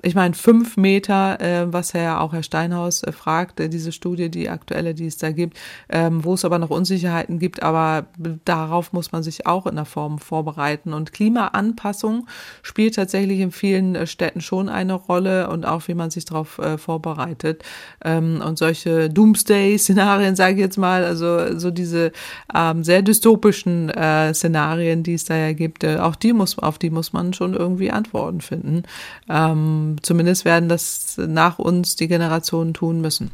[0.03, 4.31] ich meine, fünf Meter, äh, was ja auch Herr Steinhaus äh, fragt, äh, diese Studie,
[4.31, 5.59] die aktuelle, die es da gibt,
[5.91, 8.07] ähm, wo es aber noch Unsicherheiten gibt, aber
[8.45, 10.95] darauf muss man sich auch in der Form vorbereiten.
[10.95, 12.27] Und Klimaanpassung
[12.63, 16.59] spielt tatsächlich in vielen äh, Städten schon eine Rolle und auch, wie man sich darauf
[16.59, 17.63] äh, vorbereitet.
[18.03, 22.13] Ähm, und solche Doomsday-Szenarien, sage ich jetzt mal, also so diese
[22.55, 26.91] ähm, sehr dystopischen äh, Szenarien, die es da ja gibt, auch die muss, auf die
[26.91, 28.85] muss man schon irgendwie Antworten finden.
[29.29, 33.31] Ähm, zumindest werden das nach uns die Generationen tun müssen.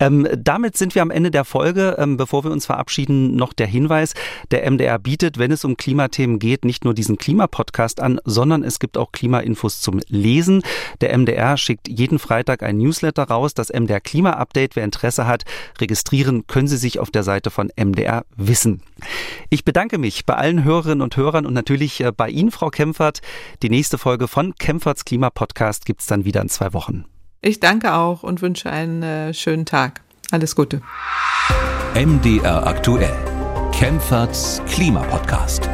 [0.00, 1.96] Ähm, damit sind wir am Ende der Folge.
[1.98, 4.14] Ähm, bevor wir uns verabschieden, noch der Hinweis.
[4.50, 8.78] Der MDR bietet, wenn es um Klimathemen geht, nicht nur diesen Klimapodcast an, sondern es
[8.78, 10.62] gibt auch Klimainfos zum Lesen.
[11.02, 14.74] Der MDR schickt jeden Freitag ein Newsletter raus, das MDR Klima Update.
[14.74, 15.44] Wer Interesse hat,
[15.78, 18.82] registrieren können Sie sich auf der Seite von MDR Wissen.
[19.50, 23.20] Ich bedanke mich bei allen Hörerinnen und Hörern und natürlich äh, bei Ihnen, Frau Kempfert.
[23.62, 27.04] Die nächste Folge von Kempferts Klimapodcast gibt es dann wieder in zwei Wochen.
[27.42, 30.02] Ich danke auch und wünsche einen äh, schönen Tag.
[30.30, 30.82] Alles Gute.
[31.94, 33.16] MDR aktuell.
[33.72, 35.68] Kempferts Klimapodcast.